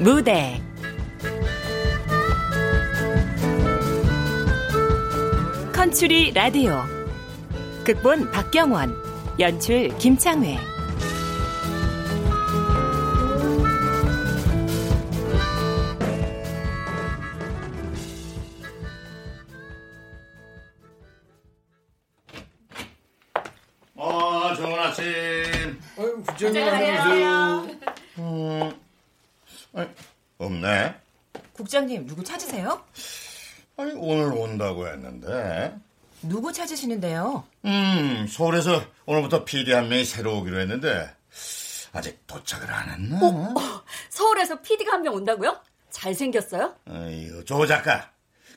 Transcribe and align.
무대. 0.00 0.58
컨츄리 5.74 6.32
라디오. 6.32 6.82
극본 7.84 8.30
박경원. 8.30 8.94
연출 9.38 9.94
김창회. 9.98 10.58
어, 23.96 24.54
좋은 24.54 24.78
아침. 24.78 25.04
아유, 25.98 26.22
부장님 26.26 26.62
안녕하세요. 26.62 27.68
음, 28.18 28.80
아니, 29.74 29.88
없네. 30.38 30.94
국장님, 31.64 32.06
누구 32.06 32.24
찾으세요? 32.24 32.82
아니, 33.76 33.92
오늘 33.92 34.32
온다고 34.32 34.88
했는데. 34.88 35.74
누구 36.22 36.50
찾으시는데요? 36.52 37.44
음, 37.66 38.26
서울에서 38.30 38.82
오늘부터 39.04 39.44
PD 39.44 39.72
한 39.72 39.88
명이 39.90 40.06
새로 40.06 40.38
오기로 40.38 40.58
했는데, 40.60 41.14
아직 41.92 42.26
도착을 42.26 42.72
안 42.72 42.88
했나? 42.90 43.18
어, 43.22 43.54
서울에서 44.08 44.62
PD가 44.62 44.92
한 44.94 45.02
명 45.02 45.14
온다고요? 45.14 45.60
잘생겼어요? 45.90 46.76
아이고, 46.88 47.44
조 47.44 47.66
작가. 47.66 48.10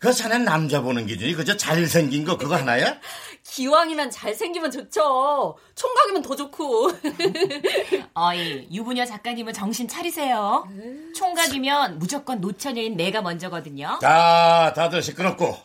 그 0.03 0.11
자네 0.11 0.37
남자 0.39 0.81
보는 0.81 1.05
기준이 1.05 1.33
그저 1.33 1.55
잘생긴 1.55 2.25
거 2.25 2.35
그거 2.37 2.57
하나야? 2.57 2.99
기왕이면 3.47 4.11
잘생기면 4.11 4.69
좋죠. 4.69 5.55
총각이면 5.75 6.21
더 6.21 6.35
좋고. 6.35 6.91
어이, 8.13 8.67
유부녀 8.69 9.05
작가님은 9.05 9.53
정신 9.53 9.87
차리세요. 9.87 10.67
총각이면 11.15 11.99
무조건 11.99 12.41
노처녀인 12.41 12.97
내가 12.97 13.21
먼저거든요. 13.21 13.97
자, 14.01 14.73
다들 14.75 15.01
시끄럽고. 15.01 15.55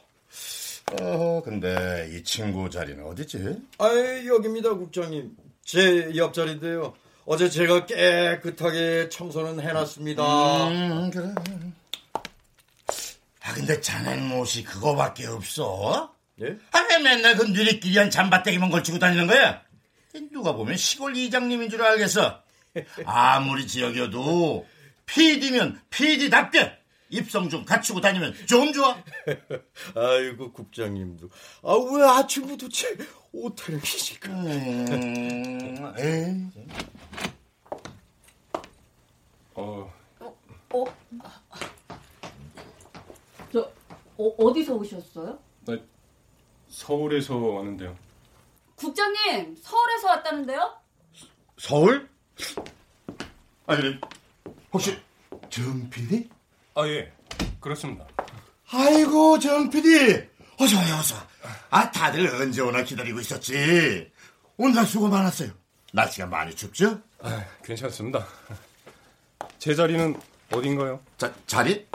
어, 1.01 1.43
근데 1.45 2.09
이 2.13 2.23
친구 2.23 2.71
자리는 2.71 3.05
어디지? 3.05 3.57
아, 3.79 3.89
여기입니다, 4.25 4.71
국장님. 4.75 5.37
제 5.65 6.13
옆자리인데요. 6.15 6.95
어제 7.27 7.51
제가 7.51 7.87
깨끗하게 7.87 9.09
청소는 9.09 9.61
해놨습니다. 9.61 10.69
음, 10.69 11.11
그래. 11.13 11.35
아, 13.49 13.55
근데 13.55 13.81
자넨 13.81 14.31
옷이 14.33 14.63
그거밖에 14.63 15.27
없어? 15.27 16.15
예? 16.43 16.59
아, 16.73 16.81
왜 16.81 16.99
맨날 16.99 17.35
그 17.35 17.45
누리끼리한 17.45 18.11
잠바떼기만 18.11 18.71
걸치고 18.71 18.99
다니는 18.99 19.27
거야? 19.27 19.63
누가 20.31 20.53
보면 20.53 20.77
시골 20.77 21.17
이장님인 21.17 21.71
줄 21.71 21.83
알겠어. 21.83 22.43
아무리 23.07 23.67
지역이어도 23.67 24.67
PD면 25.07 25.81
PD답게 25.89 26.79
입성 27.09 27.49
좀 27.49 27.65
갖추고 27.65 28.03
다니면 28.03 28.35
좀 28.47 28.71
좋아. 28.75 29.03
아이고, 29.97 30.53
국장님도. 30.53 31.31
아, 31.63 31.73
왜 31.73 32.05
아침부터 32.05 32.69
제 32.69 32.99
옷을 33.33 33.77
입으실까? 33.77 34.31
음, 34.31 35.95
에이. 35.97 36.67
어, 39.55 39.91
어? 40.71 40.85
저, 44.19 44.25
어, 44.25 44.35
어디서 44.37 44.75
오셨어요? 44.75 45.39
나 45.65 45.79
서울에서 46.69 47.37
왔는데요. 47.37 47.97
국장님, 48.75 49.57
서울에서 49.63 50.09
왔다는데요? 50.09 50.77
서울? 51.57 52.09
아니, 53.67 53.99
혹시 54.73 54.99
정 55.49 55.89
PD? 55.89 56.29
아, 56.75 56.87
예. 56.89 57.13
그렇습니다. 57.61 58.07
아이고, 58.71 59.39
정 59.39 59.71
PD. 59.71 60.29
어서 60.61 60.77
와요, 60.77 60.97
어서. 60.99 61.17
아, 61.71 61.91
다들 61.91 62.27
언제 62.35 62.61
오나 62.61 62.83
기다리고 62.83 63.21
있었지. 63.21 64.11
오늘 64.57 64.85
수고 64.85 65.09
많았어요. 65.09 65.51
날씨가 65.93 66.27
많이 66.27 66.55
춥죠? 66.55 67.01
아, 67.21 67.45
괜찮습니다. 67.63 68.27
제 69.59 69.75
자리는 69.75 70.21
어딘가요? 70.53 71.01
자, 71.17 71.33
자리? 71.47 71.87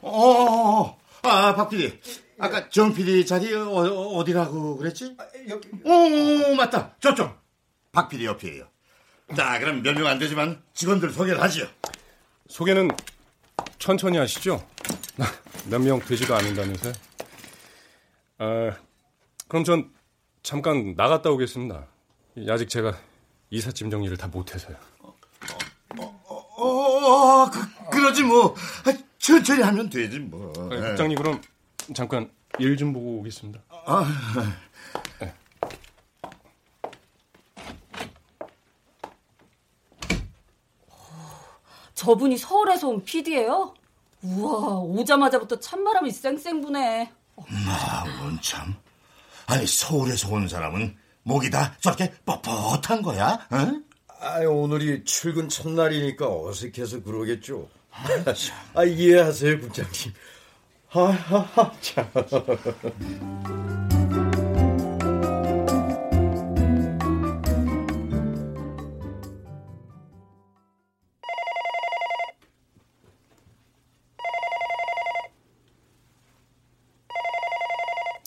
어, 0.00 0.10
어, 0.10 0.80
어. 0.80 0.98
아, 1.28 1.54
박 1.54 1.68
PD. 1.70 1.98
아까 2.38 2.68
정 2.70 2.92
PD 2.94 3.26
자리 3.26 3.52
어, 3.54 3.66
어디라고 3.70 4.76
그랬지? 4.76 5.16
여기. 5.48 5.68
오, 5.84 6.50
오, 6.52 6.54
맞다. 6.54 6.94
저쪽. 7.00 7.36
박 7.92 8.08
PD 8.08 8.26
옆이에요. 8.26 8.64
자, 9.36 9.58
그럼 9.58 9.82
몇 9.82 9.94
명 9.94 10.06
안 10.06 10.18
되지만 10.18 10.62
직원들 10.74 11.10
소개를 11.10 11.40
하지요. 11.42 11.66
소개는 12.48 12.90
천천히 13.78 14.16
하시죠. 14.18 14.64
몇 15.68 15.80
명 15.82 15.98
되지도 16.00 16.34
않는다면서요. 16.34 16.92
아, 18.38 18.70
그럼 19.48 19.64
전 19.64 19.90
잠깐 20.42 20.94
나갔다 20.96 21.30
오겠습니다. 21.30 21.86
아직 22.48 22.68
제가 22.68 22.96
이삿짐 23.50 23.90
정리를 23.90 24.16
다 24.16 24.28
못해서요. 24.28 24.76
어, 26.60 27.50
그, 27.50 27.90
그러지 27.90 28.22
뭐. 28.22 28.54
아, 29.18 29.20
천천히 29.20 29.62
하면 29.62 29.90
되지 29.90 30.18
뭐. 30.20 30.52
아, 30.56 30.68
국장님 30.68 31.16
그럼 31.16 31.40
잠깐 31.94 32.30
일 32.58 32.76
좀 32.76 32.92
보고 32.92 33.18
오겠습니다. 33.18 33.60
아, 33.68 34.04
저분이 41.94 42.38
서울에서 42.38 42.88
온 42.88 43.04
PD예요? 43.04 43.74
우와, 44.22 44.78
오자마자부터 44.80 45.58
찬바람이 45.60 46.10
쌩쌩 46.10 46.60
부네. 46.60 47.10
아, 47.36 48.04
원참. 48.22 48.74
아니, 49.46 49.66
서울에서 49.66 50.28
온 50.30 50.48
사람은 50.48 50.96
목이 51.22 51.50
다 51.50 51.74
저렇게 51.80 52.12
뻣뻣한 52.26 53.02
거야? 53.02 53.46
응? 53.52 53.84
아, 54.20 54.40
오늘이 54.40 55.04
출근 55.04 55.48
첫날이니까 55.48 56.26
어색해서 56.28 57.02
그러겠죠. 57.02 57.68
아, 58.74 58.84
이해하세요, 58.84 59.60
국장님. 59.60 60.12
하하하, 60.88 61.72
참. 61.80 62.10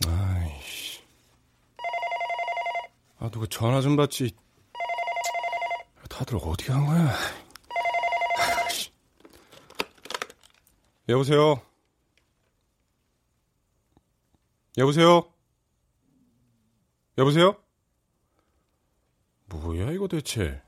아이씨. 0.07 0.99
아, 3.19 3.29
누구 3.29 3.47
전화 3.47 3.81
좀 3.81 3.95
받지. 3.95 4.31
다들 6.09 6.37
어디 6.41 6.65
간 6.67 6.85
거야? 6.85 7.13
아이씨. 8.37 8.91
여보세요? 11.09 11.61
여보세요? 14.77 15.31
여보세요? 17.17 17.55
뭐야, 19.45 19.91
이거 19.91 20.07
대체? 20.07 20.61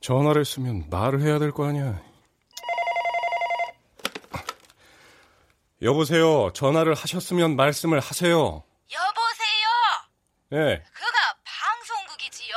전화를 0.00 0.44
쓰면 0.44 0.88
말을 0.88 1.20
해야 1.20 1.38
될 1.38 1.52
거 1.52 1.66
아니야. 1.66 2.02
여보세요. 5.82 6.52
전화를 6.54 6.94
하셨으면 6.94 7.56
말씀을 7.56 7.98
하세요. 8.00 8.62
여보세요. 8.90 9.68
네. 10.50 10.82
그가 10.94 11.36
방송국이지요? 11.44 12.56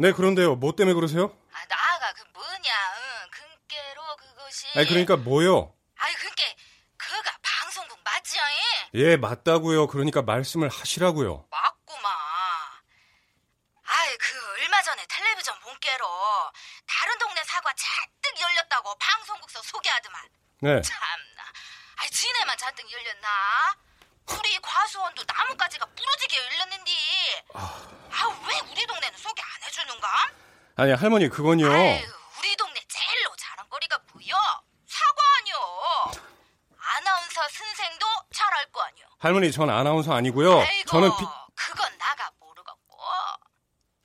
네, 0.00 0.12
그런데요. 0.12 0.56
뭐 0.56 0.74
때문에 0.74 0.92
그러세요? 0.94 1.36
아 1.52 1.64
나가 1.66 2.12
그 2.14 2.24
뭐냐, 2.32 2.70
응, 2.98 3.30
근께로 3.30 4.02
그것이. 4.54 4.78
아니, 4.78 4.86
그러니까 4.86 5.16
뭐요? 5.16 5.74
아이 5.96 6.14
근께 6.14 6.56
그가 6.96 7.36
방송국 7.42 7.98
맞지요? 8.04 8.40
잉? 8.42 9.00
예, 9.00 9.16
맞다고요. 9.16 9.88
그러니까 9.88 10.22
말씀을 10.22 10.68
하시라고요. 10.68 11.46
맞구만. 11.50 12.12
아이 13.86 14.16
그 14.16 14.52
얼마 14.62 14.80
전에 14.82 15.04
텔레비전 15.08 15.58
본께로 15.60 16.06
다른 16.86 17.18
동네 17.18 17.42
사과 17.44 17.72
잔뜩 17.74 18.40
열렸다고 18.40 18.94
방송국서 18.98 19.62
소개하더만. 19.62 20.22
네. 20.60 20.80
참나. 20.82 21.42
아이 21.96 22.10
지네만 22.10 22.56
잔뜩 22.56 22.90
열렸나? 22.90 23.76
우리 24.26 24.58
과수원도 24.60 25.22
나뭇가지가 25.26 25.84
부러지게 25.86 26.36
열렸는데. 26.38 26.92
아왜 27.52 28.60
우리 28.70 28.86
동네는 28.86 29.18
소개 29.18 29.42
안 29.42 29.62
해주는가? 29.64 30.30
아니 30.76 30.92
할머니 30.92 31.28
그건요. 31.28 31.70
아유, 31.70 32.02
우리 32.38 32.56
동네 32.56 32.80
제일로 32.88 33.36
자랑거리가 33.36 33.98
뭐여? 34.12 34.36
사과 34.86 35.22
아니여. 35.38 36.12
아나운서 36.78 37.48
선생도 37.48 38.06
잘 38.32 38.52
알 38.54 38.72
거 38.72 38.80
아니여. 38.82 39.06
할머니 39.24 39.50
전 39.50 39.70
아나운서 39.70 40.12
아니고요. 40.12 40.60
아이고, 40.60 40.90
저는 40.90 41.08
피... 41.16 41.24
그건 41.54 41.96
나가 41.96 42.30
모르겠고. 42.38 42.98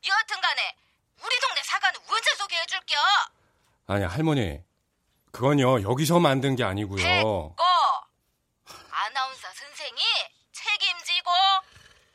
여하튼간에 0.07 0.75
우리 1.21 1.39
동네 1.42 1.62
사과는 1.62 2.00
언제 2.07 2.36
소개해줄겨? 2.36 2.95
아니 3.88 4.06
할머니 4.06 4.63
그건요 5.33 5.81
여기서 5.81 6.21
만든 6.21 6.56
게 6.56 6.63
아니고요. 6.63 7.04
됐고 7.04 7.63
아나운서 8.92 9.51
선생이 9.51 10.01
책임지고 10.54 11.31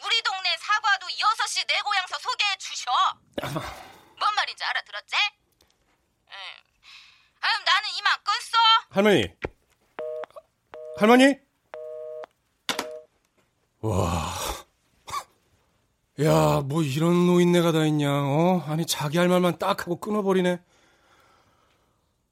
우리 0.02 0.22
동네 0.22 0.56
사과도 0.56 1.06
6시 1.06 1.66
내 1.68 1.82
고향서 1.82 2.18
소개해 2.18 2.56
주셔. 2.56 2.90
뭔 4.18 4.34
말인지 4.34 4.64
알아들었지? 4.64 5.16
응. 6.30 6.36
그럼 7.38 7.64
나는 7.64 7.90
이만 7.98 8.18
끊어. 8.24 8.34
할머니 8.88 9.36
할머니 10.96 11.43
와. 13.84 14.32
야, 16.22 16.62
뭐 16.64 16.82
이런 16.82 17.26
노인네가 17.26 17.72
다 17.72 17.84
있냐, 17.84 18.10
어? 18.10 18.64
아니, 18.66 18.86
자기 18.86 19.18
할 19.18 19.28
말만 19.28 19.58
딱 19.58 19.82
하고 19.82 20.00
끊어버리네. 20.00 20.58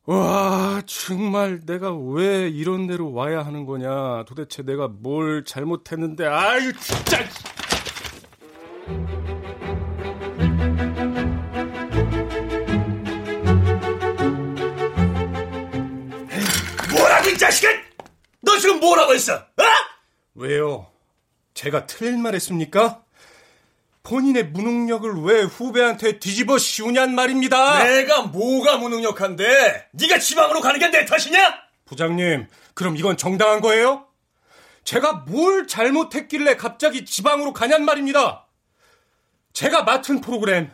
와, 0.07 0.81
정말 0.87 1.61
내가 1.67 1.95
왜 1.95 2.49
이런 2.49 2.87
데로 2.87 3.13
와야 3.13 3.45
하는 3.45 3.67
거냐. 3.67 4.25
도대체 4.25 4.63
내가 4.63 4.89
뭘 4.89 5.45
잘못했는데, 5.45 6.25
아유, 6.25 6.73
진짜! 6.81 7.19
뭐라고 16.97 17.29
이 17.29 17.37
자식아! 17.37 17.69
너 18.41 18.57
지금 18.59 18.81
뭐라고 18.81 19.13
했어? 19.13 19.35
어? 19.35 19.63
왜요? 20.35 20.92
제가 21.55 21.87
틀린 21.87 22.21
말 22.23 22.35
했습니까? 22.35 23.03
본인의 24.03 24.47
무능력을 24.47 25.23
왜 25.23 25.43
후배한테 25.43 26.19
뒤집어 26.19 26.59
씌우냔 26.59 27.15
말입니다. 27.15 27.85
내가 27.85 28.23
뭐가 28.23 28.79
무능력한데? 28.79 29.89
네가 29.93 30.19
지방으로 30.19 30.61
가는 30.61 30.81
게 30.81 30.89
내 30.91 31.05
탓이냐? 31.05 31.55
부장님, 31.85 32.49
그럼 32.75 32.97
이건 32.97 33.17
정당한 33.17 33.61
거예요? 33.61 34.07
제가 34.85 35.25
뭘 35.29 35.69
잘못했길래 35.69 36.57
갑자기 36.57 37.05
지방으로 37.05 37.53
가냔 37.53 37.85
말입니다. 37.85 38.47
제가 39.53 39.83
맡은 39.85 40.21
프로그램 40.21 40.71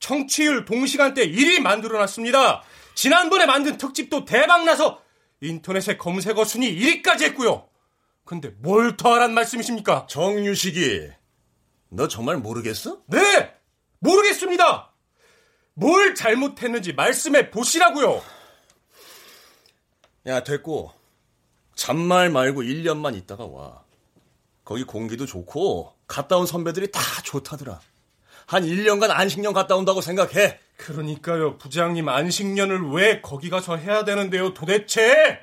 청취율 0.00 0.64
동시간대 0.64 1.28
1위 1.30 1.60
만들어놨습니다. 1.60 2.62
지난번에 2.94 3.46
만든 3.46 3.76
특집도 3.78 4.24
대박나서 4.24 5.00
인터넷의 5.40 5.98
검색어 5.98 6.44
순위 6.44 6.76
1위까지 7.02 7.22
했고요. 7.24 7.68
근데 8.24 8.48
뭘 8.58 8.96
더 8.96 9.12
하란 9.14 9.34
말씀이십니까? 9.34 10.06
정유식이 10.08 11.10
너 11.90 12.08
정말 12.08 12.38
모르겠어? 12.38 13.02
네! 13.06 13.54
모르겠습니다! 13.98 14.92
뭘 15.74 16.14
잘못했는지 16.14 16.92
말씀해 16.92 17.50
보시라고요! 17.50 18.22
야 20.26 20.42
됐고 20.42 20.92
잔말 21.74 22.30
말고 22.30 22.62
1년만 22.62 23.14
있다가 23.16 23.44
와 23.46 23.82
거기 24.64 24.84
공기도 24.84 25.26
좋고 25.26 25.92
갔다 26.06 26.36
온 26.38 26.46
선배들이 26.46 26.90
다 26.92 27.00
좋다더라 27.24 27.80
한 28.46 28.62
1년간 28.64 29.10
안식년 29.10 29.52
갔다 29.52 29.76
온다고 29.76 30.00
생각해 30.00 30.58
그러니까요, 30.76 31.56
부장님 31.58 32.08
안식년을 32.08 32.90
왜 32.92 33.20
거기 33.20 33.48
가서 33.50 33.76
해야 33.76 34.04
되는데요, 34.04 34.54
도대체? 34.54 35.38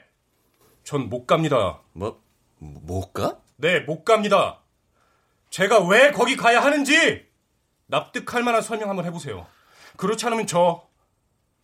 전 0.83 1.09
못 1.09 1.25
갑니다. 1.25 1.81
뭐? 1.93 2.21
못 2.61 3.11
가? 3.13 3.39
네, 3.57 3.79
못 3.81 4.03
갑니다. 4.03 4.59
제가 5.49 5.79
왜 5.87 6.11
거기 6.11 6.37
가야 6.37 6.63
하는지 6.63 7.25
납득할 7.87 8.43
만한 8.43 8.61
설명 8.61 8.89
한번 8.89 9.05
해보세요. 9.05 9.47
그렇지 9.97 10.25
않으면 10.27 10.47
저 10.47 10.87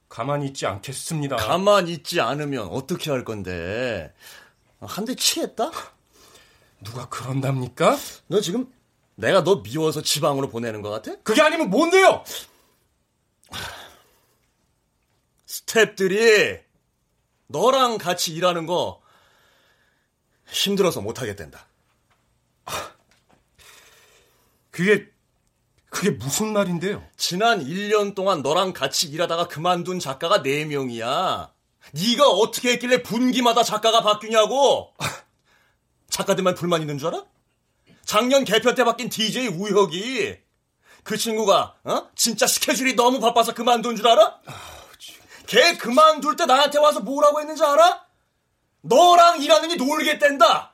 가만히 0.10 0.48
있지 0.48 0.66
않겠습니다. 0.66 1.36
가만 1.38 1.88
있지 1.88 2.20
않으면 2.20 2.68
어떻게 2.70 3.12
할 3.12 3.24
건데 3.24 4.14
한 4.82 5.06
대 5.06 5.16
치했다? 5.16 5.72
누가 6.84 7.08
그런답니까? 7.10 7.98
너 8.28 8.42
지금 8.42 8.72
내가 9.16 9.44
너 9.44 9.62
미워서 9.62 10.02
지방으로 10.02 10.50
보내는 10.50 10.82
것 10.82 10.90
같아? 10.90 11.18
그게 11.24 11.42
아니면 11.42 11.70
뭔데요? 11.70 12.24
스탭들이 15.48 16.62
너랑 17.48 17.98
같이 17.98 18.34
일하는 18.34 18.66
거 18.66 19.02
힘들어서 20.50 21.02
못하겠댄다. 21.02 21.68
그게 24.72 25.08
그게 25.90 26.12
무슨 26.12 26.54
말인데요? 26.54 27.04
지난 27.18 27.64
1년 27.66 28.14
동안 28.14 28.42
너랑 28.42 28.74
같이 28.74 29.08
일하다가 29.08 29.48
그만둔 29.48 30.00
작가가 30.00 30.44
4명이야. 30.44 31.50
네가 31.94 32.28
어떻게 32.28 32.74
했길래 32.74 33.02
분기마다 33.04 33.64
작가가 33.64 34.02
바뀌냐고. 34.02 34.94
작가들만 36.10 36.56
불만 36.56 36.82
있는 36.82 36.98
줄 36.98 37.08
알아? 37.08 37.26
작년 38.06 38.44
개편 38.44 38.76
때 38.76 38.84
바뀐 38.84 39.10
DJ 39.10 39.48
우혁이 39.48 40.38
그 41.04 41.18
친구가 41.18 41.76
어? 41.84 42.10
진짜 42.16 42.48
스케줄이 42.48 42.96
너무 42.96 43.20
바빠서 43.20 43.54
그만둔 43.54 43.96
줄 43.96 44.08
알아? 44.08 44.40
걔 45.48 45.78
그만둘 45.78 46.36
때 46.36 46.46
나한테 46.46 46.80
와서 46.80 47.00
뭐라고 47.00 47.40
했는지 47.40 47.64
알아? 47.64 48.07
너랑 48.82 49.42
일하느니 49.42 49.76
놀겠댄다. 49.76 50.74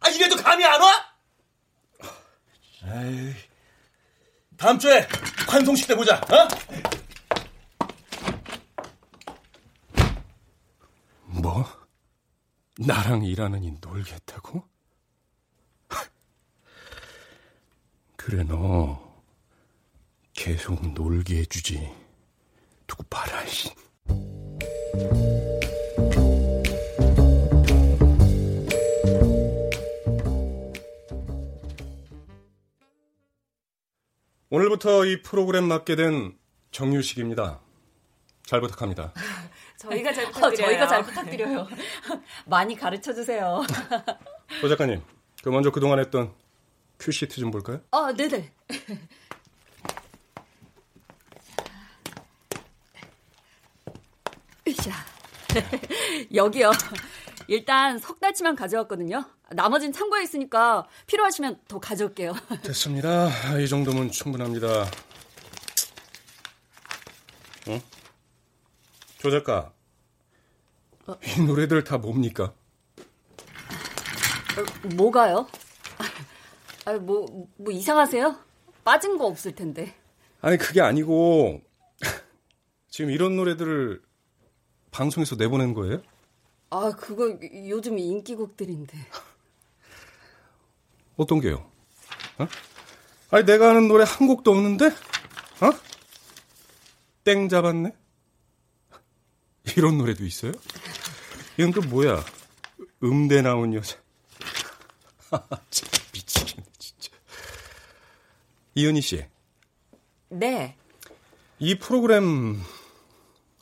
아 0.00 0.08
이래도 0.08 0.36
감이 0.36 0.64
안 0.64 0.80
와? 0.80 1.12
에이, 2.84 3.34
다음 4.56 4.78
주에 4.78 5.06
환송식 5.48 5.86
때 5.86 5.94
보자. 5.94 6.16
어? 6.16 6.48
뭐? 11.26 11.64
나랑 12.78 13.22
일하느니 13.24 13.76
놀겠다고? 13.80 14.68
그래 18.16 18.44
너 18.44 19.20
계속 20.32 20.80
놀게 20.92 21.38
해주지. 21.38 21.92
두고 22.86 23.02
봐라. 23.04 23.44
씨. 23.46 23.70
오늘부터 34.54 35.06
이 35.06 35.22
프로그램 35.22 35.64
맡게 35.64 35.96
된 35.96 36.36
정유식입니다. 36.72 37.58
잘 38.44 38.60
부탁합니다. 38.60 39.14
저희가 39.78 40.12
잘 40.12 40.26
어, 40.26 40.28
부탁드려요. 40.28 40.66
저희가 40.66 40.86
잘 40.88 41.02
부탁드려요. 41.04 41.68
많이 42.44 42.76
가르쳐 42.76 43.14
주세요. 43.14 43.62
조 44.60 44.68
작가님, 44.68 45.00
그 45.42 45.48
먼저 45.48 45.70
그동안 45.70 46.00
했던 46.00 46.34
큐시트 46.98 47.36
좀 47.36 47.50
볼까요? 47.50 47.80
아, 47.92 48.12
네네. 48.14 48.52
으쌰. 54.68 54.90
여기요. 56.34 56.72
일단 57.48 57.98
석 57.98 58.20
달치만 58.20 58.56
가져왔거든요. 58.56 59.24
나머진 59.50 59.92
참고에 59.92 60.22
있으니까 60.22 60.86
필요하시면 61.06 61.60
더 61.68 61.78
가져올게요. 61.78 62.34
됐습니다. 62.62 63.28
이 63.58 63.68
정도면 63.68 64.10
충분합니다. 64.10 64.84
어? 67.68 67.80
조 69.18 69.30
작가, 69.30 69.72
이 71.36 71.42
노래들 71.42 71.84
다 71.84 71.98
뭡니까? 71.98 72.52
뭐가요? 74.96 75.46
아, 76.86 76.92
뭐, 76.94 77.48
뭐 77.56 77.72
이상하세요? 77.72 78.36
빠진 78.84 79.16
거 79.16 79.26
없을 79.26 79.54
텐데. 79.54 79.94
아니 80.40 80.56
그게 80.56 80.80
아니고 80.80 81.60
지금 82.88 83.10
이런 83.12 83.36
노래들을 83.36 84.02
방송에서 84.90 85.36
내보낸 85.36 85.72
거예요? 85.72 86.02
아, 86.74 86.90
그거 86.96 87.38
요즘 87.68 87.98
인기곡들인데. 87.98 88.96
어떤 91.18 91.38
게요? 91.38 91.70
어? 92.38 92.48
아니 93.30 93.44
내가 93.44 93.70
아는 93.70 93.88
노래 93.88 94.04
한 94.06 94.26
곡도 94.26 94.50
없는데? 94.50 94.86
어? 94.86 95.70
땡 97.24 97.50
잡았네? 97.50 97.94
이런 99.76 99.98
노래도 99.98 100.24
있어요? 100.24 100.52
이건 101.58 101.72
또 101.72 101.82
뭐야? 101.82 102.24
음대 103.02 103.42
나온 103.42 103.74
여자. 103.74 103.98
미치겠네, 106.14 106.64
진짜. 106.78 107.10
이은희 108.74 109.02
씨. 109.02 109.26
네. 110.30 110.74
이 111.58 111.78
프로그램 111.78 112.62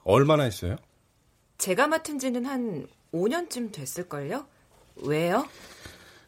얼마나 0.05 0.45
했어요? 0.45 0.76
제가 1.59 1.88
맡은 1.88 2.21
지는 2.21 2.47
한 2.47 2.87
5년쯤 3.12 3.73
됐을걸요? 3.73 4.47
왜요? 4.97 5.49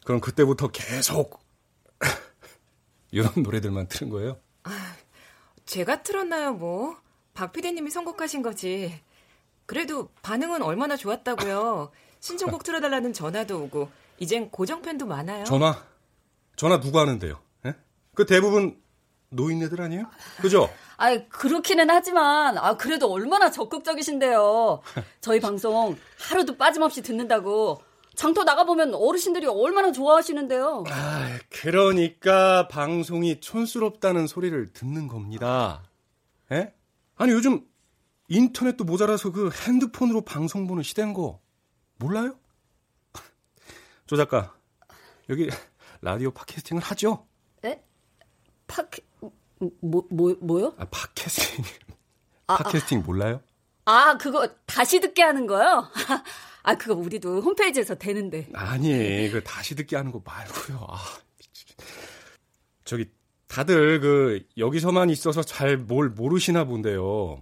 그럼 0.05 0.19
그때부터 0.19 0.69
계속 0.69 1.39
이런 3.11 3.31
노래들만 3.37 3.87
틀은 3.87 4.09
거예요? 4.09 4.39
제가 5.65 6.03
틀었나요, 6.03 6.53
뭐. 6.53 6.97
박 7.33 7.51
PD님이 7.53 7.89
선곡하신 7.89 8.41
거지. 8.41 9.01
그래도 9.65 10.09
반응은 10.21 10.61
얼마나 10.61 10.97
좋았다고요. 10.97 11.91
신청곡 12.19 12.63
틀어달라는 12.65 13.13
전화도 13.13 13.63
오고, 13.63 13.89
이젠 14.19 14.49
고정팬도 14.51 15.05
많아요. 15.05 15.45
전화? 15.45 15.83
전화 16.55 16.79
누가 16.79 17.01
하는데요? 17.01 17.39
예? 17.65 17.75
그 18.13 18.25
대부분 18.25 18.79
노인네들 19.29 19.81
아니에요? 19.81 20.05
그죠? 20.41 20.69
아, 20.97 21.17
그렇기는 21.29 21.89
하지만 21.89 22.57
아 22.57 22.77
그래도 22.77 23.11
얼마나 23.11 23.51
적극적이신데요. 23.51 24.81
저희 25.21 25.39
방송 25.41 25.97
하루도 26.19 26.57
빠짐없이 26.57 27.01
듣는다고. 27.01 27.81
장터 28.15 28.43
나가 28.43 28.63
보면 28.63 28.93
어르신들이 28.93 29.47
얼마나 29.47 29.91
좋아하시는데요. 29.91 30.83
아, 30.87 31.39
그러니까 31.49 32.67
방송이 32.67 33.39
촌스럽다는 33.39 34.27
소리를 34.27 34.71
듣는 34.71 35.07
겁니다. 35.07 35.83
예? 36.51 36.73
아니 37.15 37.31
요즘 37.31 37.65
인터넷도 38.27 38.83
모자라서 38.83 39.31
그 39.31 39.49
핸드폰으로 39.67 40.21
방송 40.21 40.67
보는 40.67 40.83
시대인 40.83 41.13
거 41.13 41.39
몰라요? 41.97 42.37
조 44.05 44.15
작가 44.15 44.53
여기 45.29 45.49
라디오 46.01 46.31
팟캐스팅을 46.31 46.83
하죠? 46.83 47.25
에? 47.65 47.81
팟캐 48.67 49.01
뭐, 49.81 50.05
뭐, 50.09 50.35
뭐요? 50.41 50.73
아, 50.77 50.85
팟캐스팅. 50.85 51.63
아, 52.47 52.57
팟캐스팅 52.57 53.03
몰라요? 53.05 53.41
아, 53.85 54.17
그거 54.17 54.47
다시 54.65 54.99
듣게 54.99 55.21
하는 55.23 55.47
거요? 55.47 55.87
아, 56.63 56.75
그거 56.75 56.93
우리도 56.95 57.41
홈페이지에서 57.41 57.95
되는데. 57.95 58.47
아니, 58.53 59.29
그 59.31 59.43
다시 59.43 59.75
듣게 59.75 59.95
하는 59.95 60.11
거 60.11 60.21
말고요. 60.25 60.85
아, 60.89 60.97
미치겠. 61.37 61.75
저기 62.85 63.09
다들 63.47 63.99
그 63.99 64.45
여기서만 64.57 65.09
있어서 65.09 65.41
잘 65.43 65.77
뭘 65.77 66.09
모르시나 66.09 66.63
본데요. 66.65 67.41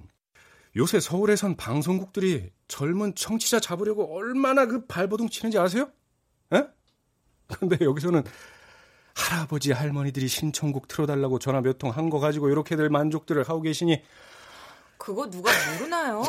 요새 0.75 0.99
서울에선 0.99 1.57
방송국들이 1.57 2.51
젊은 2.67 3.13
청취자 3.15 3.59
잡으려고 3.59 4.15
얼마나 4.15 4.65
그 4.65 4.85
발버둥 4.87 5.29
치는지 5.29 5.57
아세요? 5.59 5.91
에? 6.53 6.63
근데 7.59 7.77
여기서는 7.83 8.23
할아버지 9.15 9.71
할머니들이 9.71 10.27
신청곡 10.27 10.87
틀어달라고 10.87 11.39
전화 11.39 11.61
몇 11.61 11.77
통 11.77 11.91
한 11.91 12.09
거 12.09 12.19
가지고 12.19 12.49
이렇게들 12.49 12.89
만족들을 12.89 13.47
하고 13.47 13.61
계시니 13.61 14.03
그거 14.97 15.29
누가 15.29 15.51
모르나요? 15.73 16.23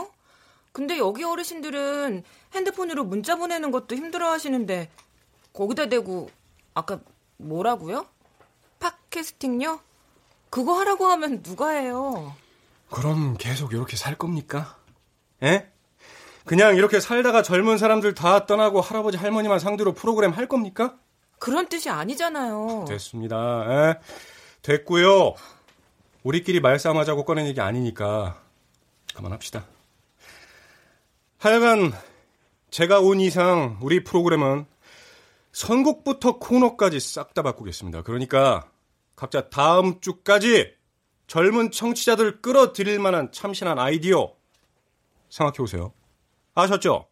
근데 0.73 0.97
여기 0.99 1.23
어르신들은 1.25 2.23
핸드폰으로 2.55 3.05
문자 3.05 3.37
보내는 3.37 3.71
것도 3.71 3.95
힘들어 3.95 4.31
하시는데, 4.31 4.89
거기다 5.53 5.91
대고, 5.91 6.31
아까 6.73 7.01
뭐라고요? 7.37 8.07
팟캐스팅요? 8.81 9.81
그거 10.49 10.79
하라고 10.79 11.05
하면 11.09 11.43
누가 11.43 11.69
해요? 11.71 12.35
그럼 12.91 13.37
계속 13.39 13.75
이렇게 13.75 13.97
살 13.99 14.17
겁니까? 14.17 14.77
에? 15.43 15.69
그냥 16.47 16.77
이렇게 16.77 17.01
살다가 17.01 17.43
젊은 17.43 17.77
사람들 17.77 18.15
다 18.15 18.47
떠나고 18.47 18.81
할아버지 18.81 19.19
할머니만 19.19 19.59
상대로 19.59 19.93
프로그램 19.93 20.31
할 20.33 20.49
겁니까? 20.49 20.97
그런 21.43 21.67
뜻이 21.67 21.91
아니잖아요. 21.91 22.85
됐습니다. 22.87 23.65
에? 23.69 23.95
됐고요. 24.63 25.35
우리끼리 26.23 26.61
말싸움하자고 26.61 27.25
꺼낸 27.25 27.49
얘기 27.49 27.61
아니니까 27.61 28.41
그만합시다. 29.13 29.67
하여간 31.39 31.95
제가 32.71 33.01
온 33.01 33.19
이상 33.19 33.77
우리 33.83 34.05
프로그램은 34.05 34.67
선곡부터 35.51 36.39
코너까지 36.39 37.01
싹 37.01 37.35
다 37.35 37.43
바꾸겠습니다. 37.43 38.03
그러니까 38.03 38.71
각자 39.17 39.49
다음 39.51 40.01
주까지 40.01 40.73
젊은 41.27 41.73
청취자들 41.73 42.41
끌어들일 42.41 43.01
만한 43.01 43.33
참신한 43.33 43.81
아이디어 43.81 44.33
생각해 45.29 45.57
오세요. 45.61 45.93
아셨죠? 46.55 47.09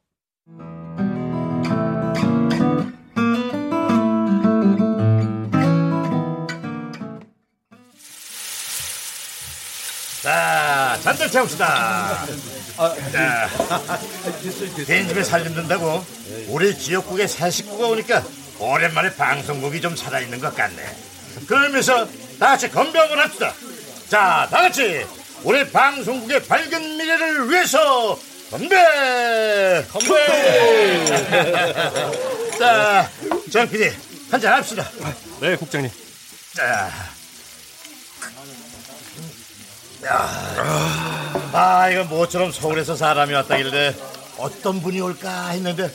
자, 11.20 11.28
잔들 11.28 11.30
채웁시다. 11.30 12.26
자, 13.12 13.48
개인 14.86 15.06
집에 15.06 15.22
살림 15.22 15.54
든다고 15.54 16.02
우리 16.48 16.76
지역국에 16.78 17.26
새 17.26 17.50
식구가 17.50 17.88
오니까 17.88 18.24
오랜만에 18.58 19.14
방송국이 19.14 19.82
좀 19.82 19.94
살아있는 19.94 20.40
것 20.40 20.54
같네. 20.56 20.82
그러면서 21.46 22.06
다 22.38 22.48
같이 22.48 22.68
한번 22.68 23.18
합시다. 23.18 23.52
자, 24.08 24.48
다 24.50 24.62
같이 24.62 25.04
우리 25.42 25.70
방송국의 25.70 26.44
밝은 26.44 26.96
미래를 26.96 27.50
위해서 27.50 28.18
건배! 28.50 29.84
건배! 29.90 31.04
자, 32.58 33.10
정 33.52 33.68
PD, 33.68 33.92
한잔 34.30 34.54
합시다. 34.54 34.90
네, 35.40 35.54
국장님. 35.56 35.90
자. 36.54 36.90
아, 41.52 41.90
이거 41.90 42.04
모처럼 42.04 42.52
서울에서 42.52 42.96
사람이 42.96 43.32
왔다길래 43.34 43.94
어떤 44.38 44.80
분이 44.80 45.00
올까 45.00 45.48
했는데 45.48 45.92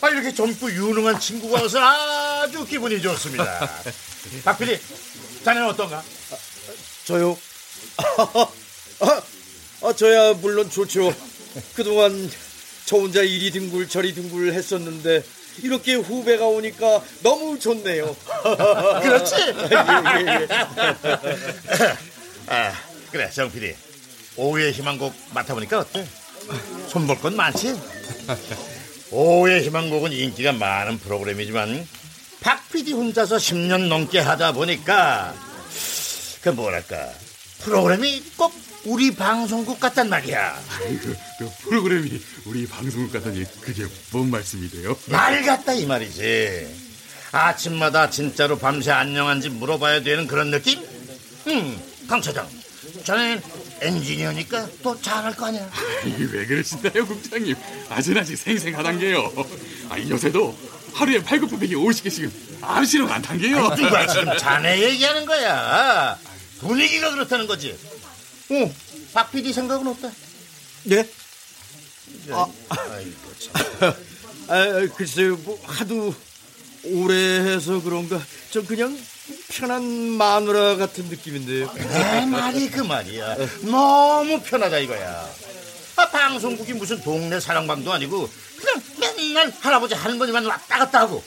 아, 0.00 0.08
이렇게 0.08 0.34
젊고 0.34 0.70
유능한 0.70 1.18
친구가 1.20 1.62
와서 1.62 1.78
아주 1.80 2.64
기분이 2.66 3.00
좋습니다. 3.00 3.44
박 4.44 4.58
PD, 4.58 4.78
자네는 5.44 5.68
어떤가? 5.68 6.02
저요? 7.04 7.36
아, 7.96 8.48
아, 9.82 9.92
저야 9.94 10.34
물론 10.34 10.68
좋죠. 10.68 11.14
그동안 11.74 12.30
저 12.86 12.96
혼자 12.96 13.22
이리 13.22 13.50
둥글 13.50 13.88
저리 13.88 14.14
둥글 14.14 14.52
했었는데 14.52 15.22
이렇게 15.62 15.94
후배가 15.94 16.44
오니까 16.46 17.02
너무 17.22 17.58
좋네요. 17.58 18.14
그렇지? 19.02 19.34
예, 19.36 19.76
예, 20.20 20.40
예. 20.42 20.48
아, 22.48 22.72
그래, 23.14 23.30
정 23.30 23.48
PD. 23.48 23.76
오후의 24.34 24.72
희망곡 24.72 25.14
맡아보니까 25.32 25.78
어때? 25.78 26.04
손볼 26.88 27.20
건 27.20 27.36
많지? 27.36 27.80
오후의 29.12 29.62
희망곡은 29.62 30.10
인기가 30.10 30.50
많은 30.50 30.98
프로그램이지만 30.98 31.86
박 32.40 32.68
PD 32.72 32.92
혼자서 32.92 33.36
10년 33.36 33.86
넘게 33.86 34.18
하다 34.18 34.50
보니까 34.50 35.32
그 36.40 36.48
뭐랄까 36.48 37.08
프로그램이 37.60 38.20
꼭 38.36 38.52
우리 38.84 39.14
방송국 39.14 39.78
같단 39.78 40.08
말이야. 40.08 40.60
그 41.38 41.48
프로그램이 41.62 42.20
우리 42.46 42.66
방송국 42.66 43.12
같다니 43.12 43.44
그게 43.60 43.86
뭔 44.10 44.28
말씀이세요? 44.28 44.98
말 45.06 45.40
같다 45.44 45.72
이 45.72 45.86
말이지. 45.86 46.66
아침마다 47.30 48.10
진짜로 48.10 48.58
밤새 48.58 48.90
안녕한지 48.90 49.50
물어봐야 49.50 50.02
되는 50.02 50.26
그런 50.26 50.50
느낌? 50.50 50.84
응, 51.46 51.80
강 52.08 52.20
차장. 52.20 52.48
자네는 53.04 53.42
엔지니어니까 53.80 54.68
또 54.82 55.00
잘할 55.00 55.36
거 55.36 55.46
아니야. 55.46 55.70
아니, 56.02 56.24
왜 56.32 56.46
그러신다요, 56.46 57.06
국장님? 57.06 57.54
아직 57.90 58.16
아직 58.16 58.36
생생하단 58.36 58.98
게요. 58.98 59.30
아, 59.90 59.98
요새도 59.98 60.56
하루에 60.94 61.22
팔굽혀펴기 61.22 61.74
50개씩은 61.74 62.30
아무시로 62.62 63.06
안 63.12 63.20
탄게요. 63.20 63.66
아니, 63.66 63.82
누가 63.82 64.06
지금 64.06 64.36
자네 64.38 64.80
얘기하는 64.82 65.26
거야? 65.26 66.18
분위기가 66.60 67.10
그렇다는 67.10 67.46
거지. 67.46 67.78
응, 68.52 68.74
박 69.12 69.30
PD 69.30 69.52
생각은 69.52 69.86
어때? 69.86 70.10
네? 70.84 71.08
아, 72.30 72.46
아이고 72.68 73.34
참. 73.38 73.92
아, 74.48 74.86
글쎄요, 74.96 75.36
뭐 75.36 75.60
하도 75.64 76.14
오래 76.84 77.14
해서 77.14 77.82
그런가. 77.82 78.22
전 78.50 78.64
그냥 78.66 78.96
편한 79.48 79.82
마누라 79.84 80.76
같은 80.76 81.04
느낌인데요. 81.06 81.72
내 81.74 82.26
말이 82.26 82.68
그 82.70 82.80
말이야. 82.80 83.36
너무 83.62 84.40
편하다 84.42 84.78
이거야. 84.78 85.28
아, 85.96 86.08
방송국이 86.10 86.72
무슨 86.74 87.00
동네 87.02 87.38
사랑방도 87.40 87.92
아니고 87.92 88.28
그냥 88.58 88.82
맨날 88.98 89.52
할아버지 89.60 89.94
할머니만 89.94 90.44
왔다 90.44 90.78
갔다 90.78 91.00
하고 91.00 91.22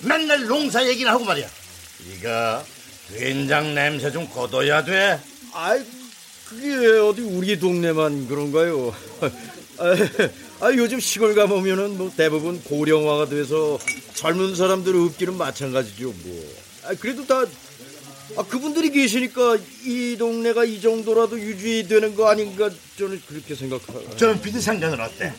맨날 0.00 0.46
농사 0.46 0.86
얘기나 0.86 1.12
하고 1.12 1.24
말이야. 1.24 1.48
이거 2.12 2.64
된장 3.08 3.74
냄새 3.74 4.10
좀 4.10 4.28
걷어야 4.28 4.84
돼. 4.84 5.20
아이, 5.52 5.82
그게 6.48 6.98
어디 6.98 7.22
우리 7.22 7.58
동네만 7.58 8.28
그런가요? 8.28 8.94
아, 9.78 9.86
아, 10.60 10.72
요즘 10.72 11.00
시골 11.00 11.34
가보면은 11.34 11.98
뭐 11.98 12.10
대부분 12.16 12.62
고령화가 12.62 13.28
돼서 13.28 13.78
젊은 14.14 14.54
사람들 14.54 14.94
없기는 14.96 15.36
마찬가지죠, 15.36 16.14
뭐. 16.24 16.65
아, 16.86 16.94
그래도 16.94 17.26
다, 17.26 17.44
아, 18.36 18.42
그분들이 18.44 18.90
계시니까 18.90 19.58
이 19.84 20.16
동네가 20.18 20.64
이 20.64 20.80
정도라도 20.80 21.38
유지되는 21.40 22.14
거 22.14 22.28
아닌가 22.28 22.70
저는 22.96 23.20
그렇게 23.26 23.54
생각하고. 23.54 24.16
전 24.16 24.40
PD 24.40 24.60
상견은 24.60 25.00
어때? 25.00 25.34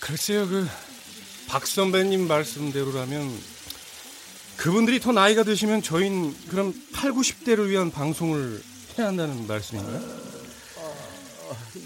글쎄요, 0.00 0.46
그, 0.48 0.68
박 1.48 1.66
선배님 1.66 2.28
말씀대로라면, 2.28 3.38
그분들이 4.56 5.00
더 5.00 5.12
나이가 5.12 5.42
드시면 5.42 5.82
저희는 5.82 6.36
그럼 6.48 6.74
8, 6.92 7.12
90대를 7.12 7.68
위한 7.68 7.90
방송을 7.90 8.62
해야 8.98 9.06
한다는 9.08 9.46
말씀인가요? 9.46 10.20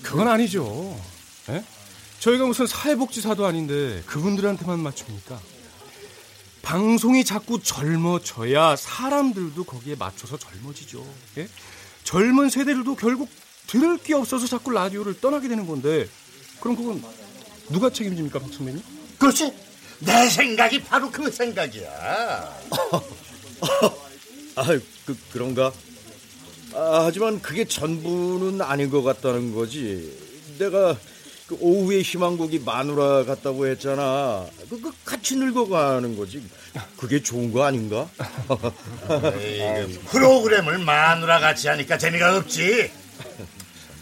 그건 0.03 0.27
아니죠. 0.27 1.01
예? 1.51 1.65
저희가 2.19 2.47
무슨 2.47 2.67
사회복지사도 2.67 3.47
아닌데 3.47 4.03
그분들한테만 4.07 4.81
맞춥니까? 4.81 5.41
방송이 6.65 7.25
자꾸 7.25 7.63
젊어져야 7.63 8.75
사람들도 8.77 9.65
거기에 9.65 9.95
맞춰서 9.95 10.37
젊어지죠. 10.37 11.05
예? 11.39 11.47
젊은 12.03 12.51
세대들도 12.51 12.97
결국 12.97 13.29
들을 13.67 13.97
게 13.99 14.15
없어서 14.15 14.47
자꾸 14.47 14.73
라디오를 14.73 15.21
떠나게 15.21 15.49
되는 15.49 15.67
건데 15.67 16.09
그럼 16.61 16.77
그건 16.77 17.03
누가 17.71 17.91
책임집니까, 17.91 18.39
박 18.39 18.53
선배님? 18.53 18.83
그렇지. 19.19 19.53
내 20.01 20.29
생각이 20.29 20.83
바로 20.83 21.11
그 21.11 21.31
생각이야. 21.31 21.89
아, 24.57 24.65
그, 25.07 25.17
그런가? 25.33 25.73
아, 26.75 27.05
하지만 27.05 27.41
그게 27.41 27.65
전부는 27.65 28.61
아닌 28.61 28.91
것 28.91 29.03
같다는 29.03 29.55
거지. 29.55 30.19
내가 30.59 30.97
그 31.47 31.57
오후에 31.61 32.01
희망곡이 32.01 32.61
마누라 32.61 33.25
같다고 33.25 33.67
했잖아. 33.67 34.47
그, 34.71 34.81
그 34.81 34.93
같이 35.05 35.37
늙어가는 35.37 36.17
거지. 36.17 36.43
그게 36.97 37.23
좋은 37.23 37.53
거 37.53 37.65
아닌가? 37.65 38.09
에이, 39.41 39.59
그 39.59 40.01
프로그램을 40.11 40.79
마누라 40.79 41.41
같이 41.41 41.69
하니까 41.69 41.99
재미가 41.99 42.39
없지. 42.39 42.91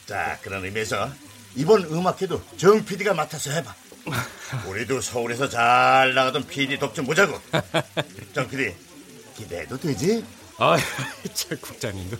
자, 0.07 0.39
그런 0.43 0.65
의미에서 0.65 1.11
이번 1.57 1.83
음악회도 1.85 2.41
정 2.57 2.85
PD가 2.85 3.13
맡아서 3.15 3.51
해봐. 3.51 3.75
우리도 4.69 5.01
서울에서 5.01 5.49
잘 5.49 6.15
나가던 6.15 6.47
PD 6.47 6.79
덕좀 6.79 7.07
보자고. 7.07 7.39
정 8.33 8.49
PD, 8.49 8.73
기대해도 9.37 9.79
되지? 9.79 10.25
아, 10.59 10.77
참 11.35 11.59
국장님도. 11.61 12.17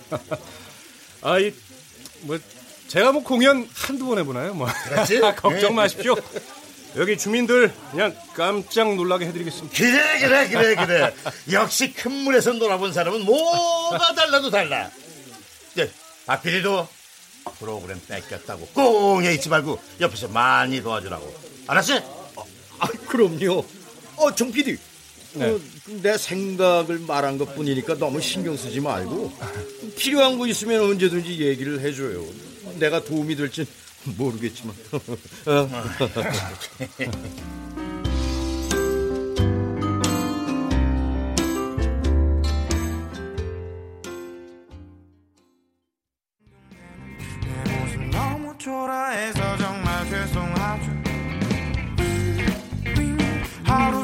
아 1.23 1.39
이 1.39 1.53
뭐 2.23 2.39
제가 2.93 3.11
뭐 3.11 3.23
공연 3.23 3.67
한두 3.73 4.05
번 4.05 4.19
해보나요? 4.19 4.53
뭐 4.53 4.69
그렇지? 4.85 5.19
걱정 5.41 5.71
네. 5.71 5.71
마십시오. 5.71 6.15
여기 6.97 7.17
주민들 7.17 7.73
그냥 7.91 8.15
깜짝 8.35 8.95
놀라게 8.95 9.29
해드리겠습니다. 9.29 9.75
그래, 9.75 10.19
그래, 10.21 10.49
그래, 10.51 10.75
그래. 10.75 11.15
역시 11.53 11.95
큰 11.95 12.13
물에서 12.13 12.53
놀아본 12.53 12.93
사람은 12.93 13.25
뭐가 13.25 14.13
달라도 14.15 14.51
달라. 14.51 14.91
이제 15.73 15.91
박 16.27 16.43
PD도 16.43 16.87
프로그램 17.59 17.99
뺏겼다고 18.07 18.67
꽁에 18.75 19.33
있지 19.33 19.49
말고 19.49 19.81
옆에서 19.99 20.29
많이 20.29 20.83
도와주라고. 20.83 21.35
알았지? 21.69 21.95
아, 22.79 22.87
그럼요. 23.09 23.65
어, 24.17 24.35
정 24.35 24.53
PD. 24.53 24.77
네. 25.33 25.47
어, 25.47 25.59
내 25.87 26.19
생각을 26.19 26.99
말한 26.99 27.39
것 27.39 27.55
뿐이니까 27.55 27.97
너무 27.97 28.21
신경 28.21 28.55
쓰지 28.55 28.81
말고 28.81 29.33
필요한 29.97 30.37
거 30.39 30.47
있으면 30.47 30.83
언제든지 30.83 31.41
얘기를 31.41 31.81
해줘요. 31.81 32.52
내가 32.79 33.03
도움이 33.05 33.37
될진 33.37 33.67
모르겠지만. 34.17 34.75
어. 35.47 35.69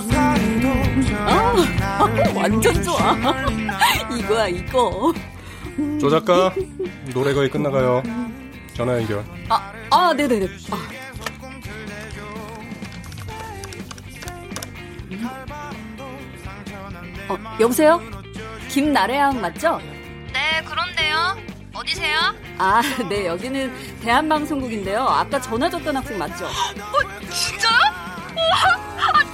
사이도 0.02 0.68
아, 1.20 1.54
완전 2.34 2.82
좋아. 2.82 3.14
이거야, 4.18 4.48
이거. 4.48 5.12
조 6.00 6.10
작가 6.10 6.52
노래 7.12 7.32
거의 7.32 7.50
끝나가요. 7.50 8.02
전화 8.78 8.92
연결. 8.96 9.24
아, 9.48 9.72
아, 9.90 10.12
네네네. 10.12 10.46
아. 10.70 10.88
어, 17.28 17.38
여보세요? 17.58 18.00
김나래양 18.68 19.40
맞죠? 19.40 19.80
네, 20.32 20.62
그런데요. 20.64 21.36
어디세요? 21.74 22.18
아, 22.58 22.80
네, 23.08 23.26
여기는 23.26 24.00
대한방송국인데요. 24.00 25.00
아까 25.02 25.40
전화 25.40 25.68
줬던 25.68 25.96
학생 25.96 26.16
맞죠? 26.16 26.46
어, 26.46 26.50
진짜요? 27.28 27.80
우와, 28.36 29.12
아, 29.12 29.27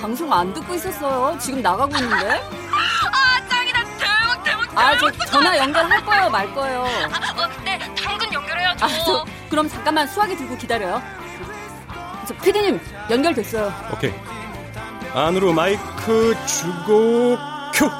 방송 0.00 0.32
안 0.32 0.52
듣고 0.54 0.74
있었어요. 0.74 1.36
지금 1.38 1.60
나가고 1.60 1.94
있는데. 1.96 2.40
아, 3.12 3.48
짱이다. 3.48 3.84
대박, 3.98 4.44
대박. 4.44 4.78
아, 4.78 4.98
저 4.98 5.10
전화 5.26 5.56
연결할 5.58 6.04
거예요, 6.04 6.30
말 6.30 6.54
거예요. 6.54 6.84
아, 6.84 7.42
어, 7.42 7.48
네, 7.64 7.78
당근 7.94 8.32
연결해요, 8.32 8.70
저. 8.78 8.86
아, 8.86 8.88
저 9.04 9.24
그럼 9.50 9.68
잠깐만 9.68 10.06
수화기 10.06 10.36
들고 10.36 10.56
기다려요. 10.56 11.02
저 12.26 12.34
피디님 12.36 12.80
연결됐어요. 13.10 13.72
오케이. 13.92 14.12
안으로 15.12 15.52
마이크 15.52 16.34
주고 16.46 17.36
큐. 17.74 17.90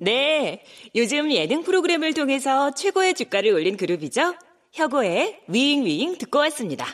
네, 0.00 0.64
요즘 0.96 1.30
예능 1.30 1.62
프로그램을 1.62 2.14
통해서 2.14 2.72
최고의 2.74 3.14
주가를 3.14 3.52
올린 3.52 3.76
그룹이죠. 3.76 4.34
혁오의 4.72 5.42
위잉위잉 5.48 6.16
듣고 6.18 6.38
왔습니다. 6.40 6.86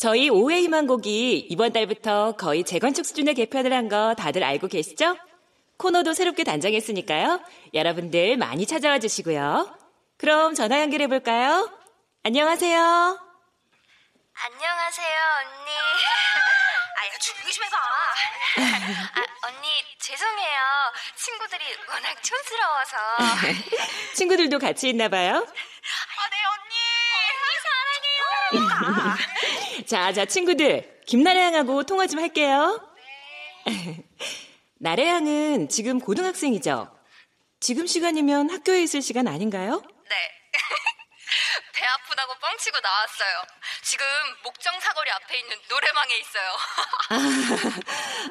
저희 0.00 0.30
5회 0.30 0.62
희망곡이 0.62 1.46
이번 1.50 1.72
달부터 1.74 2.36
거의 2.36 2.64
재건축 2.64 3.04
수준의 3.04 3.34
개편을 3.34 3.72
한 3.74 3.90
거 3.90 4.14
다들 4.14 4.42
알고 4.44 4.68
계시죠? 4.68 5.16
코너도 5.76 6.12
새롭게 6.14 6.44
단장했으니까요. 6.44 7.40
여러분들 7.74 8.36
많이 8.36 8.66
찾아와 8.66 8.98
주시고요. 8.98 9.76
그럼 10.16 10.54
전화 10.54 10.80
연결해 10.80 11.06
볼까요? 11.08 11.68
안녕하세요. 12.22 12.78
안녕하세요, 14.42 15.18
언니. 15.40 15.70
아야, 17.00 17.10
조용히 17.18 17.52
좀 17.52 17.64
해봐. 17.64 17.76
아, 17.76 19.48
언니, 19.48 19.68
죄송해요. 19.98 20.60
친구들이 21.16 21.64
워낙 21.88 22.22
촌스러워서. 22.22 22.96
친구들도 24.14 24.58
같이 24.60 24.88
있나 24.90 25.08
봐요. 25.08 25.34
아, 25.34 26.28
네, 26.30 26.36
언니. 26.52 26.74
언니, 28.52 28.62
사랑해요. 28.86 29.29
자, 29.90 30.12
자, 30.12 30.24
친구들. 30.24 31.00
김나래양하고 31.08 31.82
통화 31.82 32.06
좀 32.06 32.20
할게요. 32.20 32.80
나래양은 34.78 35.68
지금 35.68 35.98
고등학생이죠? 35.98 36.96
지금 37.58 37.88
시간이면 37.88 38.50
학교에 38.50 38.84
있을 38.84 39.02
시간 39.02 39.26
아닌가요? 39.26 39.82
네. 40.08 40.16
배 41.74 41.84
아프다고 41.84 42.34
뻥치고 42.40 42.78
나왔어요. 42.78 43.42
지금 43.82 44.06
목정 44.44 44.78
사거리 44.78 45.10
앞에 45.10 45.38
있는 45.40 45.56
노래방에 45.68 46.14
있어요. 46.18 46.56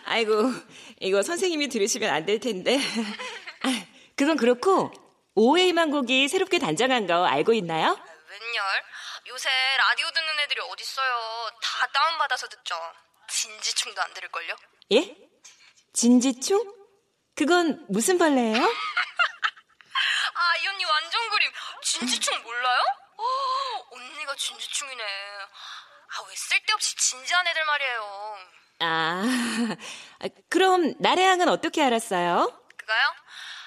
아, 0.07 0.11
아이고, 0.13 0.53
이거 1.01 1.21
선생님이 1.21 1.67
들으시면 1.67 2.09
안 2.09 2.25
될 2.25 2.39
텐데. 2.39 2.79
아, 3.63 3.85
그건 4.15 4.37
그렇고, 4.37 4.93
5회 5.35 5.67
희망곡이 5.67 6.29
새롭게 6.29 6.57
단장한 6.59 7.05
거 7.05 7.25
알고 7.25 7.51
있나요? 7.51 7.87
웬열? 8.29 8.88
요새 9.29 9.49
라디오 9.77 10.09
듣는 10.09 10.39
애들이 10.39 10.59
어딨어요. 10.59 11.51
다 11.61 11.87
다운받아서 11.87 12.47
듣죠. 12.47 12.75
진지충도 13.27 14.01
안 14.01 14.11
들을걸요? 14.15 14.55
예? 14.93 15.15
진지충? 15.93 16.73
그건 17.35 17.85
무슨 17.89 18.17
벌레예요? 18.17 18.57
아, 20.33 20.57
이 20.57 20.67
언니 20.67 20.83
완전 20.83 21.29
그림. 21.29 21.51
진지충 21.83 22.41
몰라요? 22.41 22.81
어, 23.17 23.87
언니가 23.91 24.35
진지충이네. 24.35 25.03
아, 25.03 26.21
왜 26.27 26.35
쓸데없이 26.35 26.95
진지한 26.97 27.45
애들 27.45 27.63
말이에요. 27.65 28.37
아, 28.79 29.23
그럼 30.49 30.95
나래양은 30.99 31.49
어떻게 31.49 31.83
알았어요? 31.83 32.47
그거요? 32.77 33.15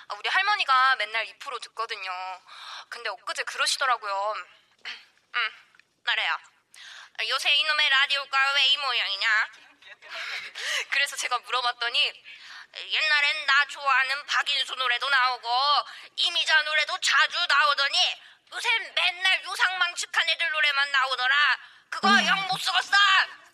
아, 0.09 0.15
우리 0.19 0.29
할머니가 0.29 0.97
맨날 0.97 1.25
2% 1.27 1.61
듣거든요. 1.63 2.11
근데 2.89 3.11
엊그제 3.11 3.45
그러시더라고요. 3.45 4.35
응, 5.35 5.51
나래야. 6.05 6.39
요새 7.29 7.55
이놈의 7.55 7.89
라디오가 7.89 8.53
왜 8.55 8.67
이 8.73 8.77
모양이냐? 8.79 9.49
그래서 10.91 11.17
제가 11.17 11.39
물어봤더니 11.39 12.23
옛날엔 12.75 13.47
나 13.47 13.67
좋아하는 13.67 14.27
박인수 14.27 14.75
노래도 14.75 15.09
나오고 15.09 15.49
이미자 16.17 16.63
노래도 16.63 16.99
자주 17.01 17.47
나오더니 17.47 18.17
요샌 18.53 18.95
맨날 18.95 19.45
요상망측한 19.45 20.29
애들 20.31 20.51
노래만 20.51 20.91
나오더라. 20.93 21.59
그거 21.91 22.09
영 22.27 22.49
못 22.49 22.59
쓰겠어. 22.59 22.97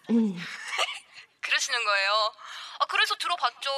그러시는 1.41 1.85
거예요. 1.85 2.35
아, 2.81 2.87
그래서 2.87 3.14
들어봤죠. 3.17 3.71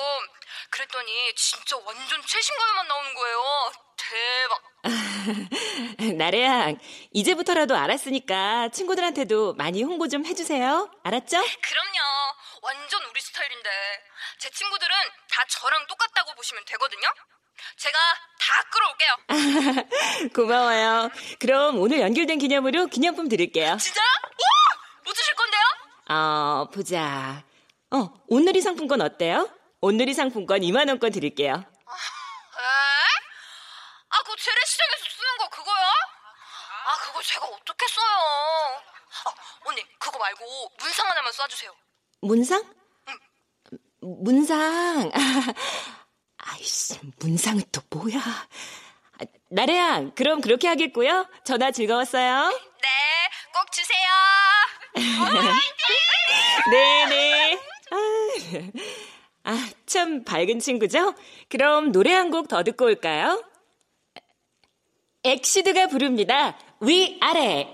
그랬더니 0.70 1.34
진짜 1.34 1.76
완전 1.84 2.22
최신 2.26 2.54
가요만 2.56 2.88
나오는 2.88 3.14
거예요. 3.14 3.72
대박. 3.96 4.62
나래양, 6.18 6.78
이제부터라도 7.12 7.76
알았으니까 7.76 8.68
친구들한테도 8.70 9.54
많이 9.54 9.82
홍보 9.82 10.08
좀 10.08 10.24
해주세요. 10.26 10.90
알았죠? 11.04 11.38
그럼요. 11.38 11.98
완전 12.62 13.02
우리 13.04 13.20
스타일인데. 13.20 13.70
제 14.38 14.50
친구들은 14.50 14.94
다 15.30 15.44
저랑 15.48 15.86
똑같다고 15.86 16.34
보시면 16.34 16.64
되거든요. 16.66 17.08
제가 17.76 17.98
다 18.38 18.62
끌어올게요. 18.70 20.28
고마워요. 20.34 21.10
그럼 21.38 21.78
오늘 21.78 22.00
연결된 22.00 22.38
기념으로 22.38 22.86
기념품 22.86 23.28
드릴게요. 23.28 23.76
진짜요? 23.76 24.06
우와! 24.24 24.82
뭐 25.04 25.12
주실 25.12 25.34
건데요? 25.34 25.60
어, 26.08 26.70
보자. 26.72 27.44
어, 27.92 28.12
온누리 28.28 28.60
상품권 28.60 29.00
어때요? 29.00 29.48
온누리 29.80 30.14
상품권 30.14 30.60
2만원권 30.60 31.12
드릴게요. 31.12 31.54
에? 31.54 31.60
아, 34.10 34.18
그거 34.22 34.36
재래시장에서 34.36 35.04
쓰는 35.16 35.36
거 35.38 35.48
그거요? 35.48 35.84
아, 36.86 36.96
그거 37.02 37.20
제가 37.22 37.46
어떻게 37.46 37.86
써요? 37.88 38.82
아, 39.26 39.34
언니, 39.66 39.82
그거 39.98 40.18
말고 40.18 40.72
문상 40.78 41.08
하나만 41.08 41.32
쏴주세요. 41.32 41.74
문상? 42.20 42.62
문상. 44.00 45.10
아이씨, 46.38 46.98
문상은 47.18 47.62
또 47.72 47.80
뭐야? 47.90 48.18
아, 48.18 49.24
나래양, 49.50 50.12
그럼 50.14 50.40
그렇게 50.40 50.68
하겠고요. 50.68 51.26
전화 51.44 51.70
즐거웠어요. 51.72 52.50
네, 52.50 52.88
꼭 53.52 53.70
주세요. 53.72 53.98
네네. 56.70 57.58
아, 57.90 57.96
아, 59.44 59.68
참 59.86 60.24
밝은 60.24 60.58
친구죠? 60.60 61.14
그럼 61.48 61.92
노래 61.92 62.12
한 62.12 62.30
곡 62.30 62.48
더 62.48 62.62
듣고 62.62 62.84
올까요? 62.86 63.42
엑시드가 65.24 65.88
부릅니다. 65.88 66.56
위아래. 66.80 67.68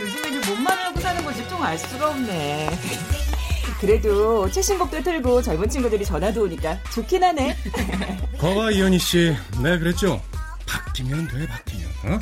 요즘에는 0.00 0.40
몸만 0.48 0.78
알고 0.78 1.00
사는 1.00 1.24
건지 1.24 1.48
좀 1.48 1.62
알 1.62 1.78
수가 1.78 2.10
없네. 2.10 2.70
그래도 3.80 4.48
최신곡도 4.50 5.02
틀고 5.02 5.42
젊은 5.42 5.68
친구들이 5.68 6.04
전화도 6.04 6.42
오니까 6.42 6.78
좋긴 6.94 7.22
하네. 7.24 7.56
거봐 8.38 8.70
이현희 8.72 8.98
씨, 8.98 9.34
내가 9.62 9.78
그랬죠. 9.78 10.20
바뀌면 10.72 11.28
돼, 11.28 11.46
바뀌면. 11.46 11.90
어? 12.04 12.18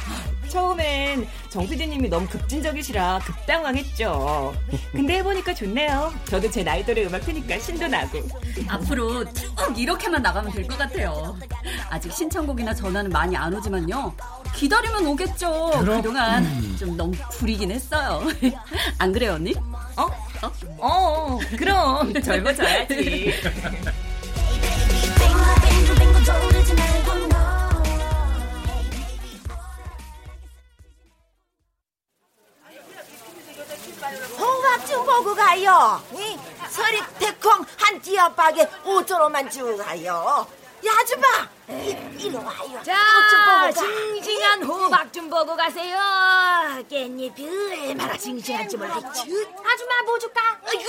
처음엔 0.48 1.26
정 1.48 1.66
PD님이 1.68 2.08
너무 2.08 2.26
급진적이시라 2.28 3.20
급당황했죠. 3.20 4.54
근데 4.92 5.18
해보니까 5.18 5.54
좋네요. 5.54 6.12
저도 6.26 6.50
제 6.50 6.62
나이대로 6.64 7.02
음악 7.02 7.20
트니까 7.24 7.58
신도 7.58 7.86
나고. 7.86 8.18
앞으로 8.68 9.32
쭉 9.32 9.54
이렇게만 9.78 10.20
나가면 10.22 10.52
될 10.52 10.66
것 10.66 10.76
같아요. 10.78 11.36
아직 11.88 12.12
신청곡이나 12.12 12.74
전화는 12.74 13.10
많이 13.10 13.36
안 13.36 13.54
오지만요. 13.54 14.14
기다리면 14.54 15.06
오겠죠. 15.06 15.70
그럼- 15.80 16.02
그동안 16.02 16.44
음. 16.44 16.76
좀 16.78 16.96
너무 16.96 17.12
구리긴 17.38 17.70
했어요. 17.70 18.22
안 18.98 19.12
그래요, 19.12 19.34
언니? 19.34 19.54
어? 19.96 20.02
어? 20.42 20.52
어, 20.78 21.38
그럼 21.56 22.12
젊어져야지. 22.22 23.32
가요. 35.70 36.02
이 36.14 36.36
서리 36.68 37.00
대콩 37.18 37.64
한 37.78 38.00
띠아박에 38.00 38.66
5천 38.84 39.20
원만 39.20 39.48
주고 39.48 39.76
가요. 39.76 40.46
야 40.86 40.90
아줌마 40.98 41.26
이, 41.68 41.96
이리 42.18 42.34
와요. 42.34 42.80
자, 42.84 42.96
보고 43.44 43.74
가. 43.74 43.86
싱싱한 43.86 44.62
호박 44.64 45.12
좀 45.12 45.30
보고 45.30 45.54
가세요. 45.54 45.96
깻잎이 46.90 47.88
얼마나 47.88 48.16
싱싱한지 48.16 48.76
모르겠지. 48.76 49.20
아줌마 49.64 50.02
뭐 50.06 50.18
줄까? 50.18 50.40
아이고 50.66 50.82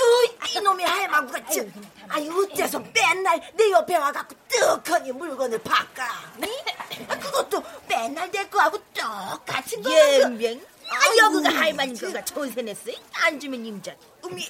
이놈의 0.56 0.86
할망구가 0.86 1.46
저 1.46 1.60
아유 2.08 2.48
어째서 2.50 2.82
맨날 2.92 3.40
내 3.54 3.70
옆에 3.70 3.96
와갖고 3.96 4.34
떡하니 4.50 5.12
물건을 5.12 5.62
바꿔 5.62 6.02
이? 6.44 7.04
아, 7.08 7.16
그것도 7.18 7.62
맨날 7.86 8.30
내 8.30 8.48
거하고 8.48 8.78
똑같은 8.94 9.82
거야 9.82 10.20
연병. 10.20 10.60
아, 10.90 11.16
여기가 11.18 11.50
할머니 11.54 11.98
거가 11.98 12.24
조세냈어. 12.24 12.90
안 13.24 13.38
주면 13.38 13.64
임자. 13.64 13.94
음이 14.24 14.48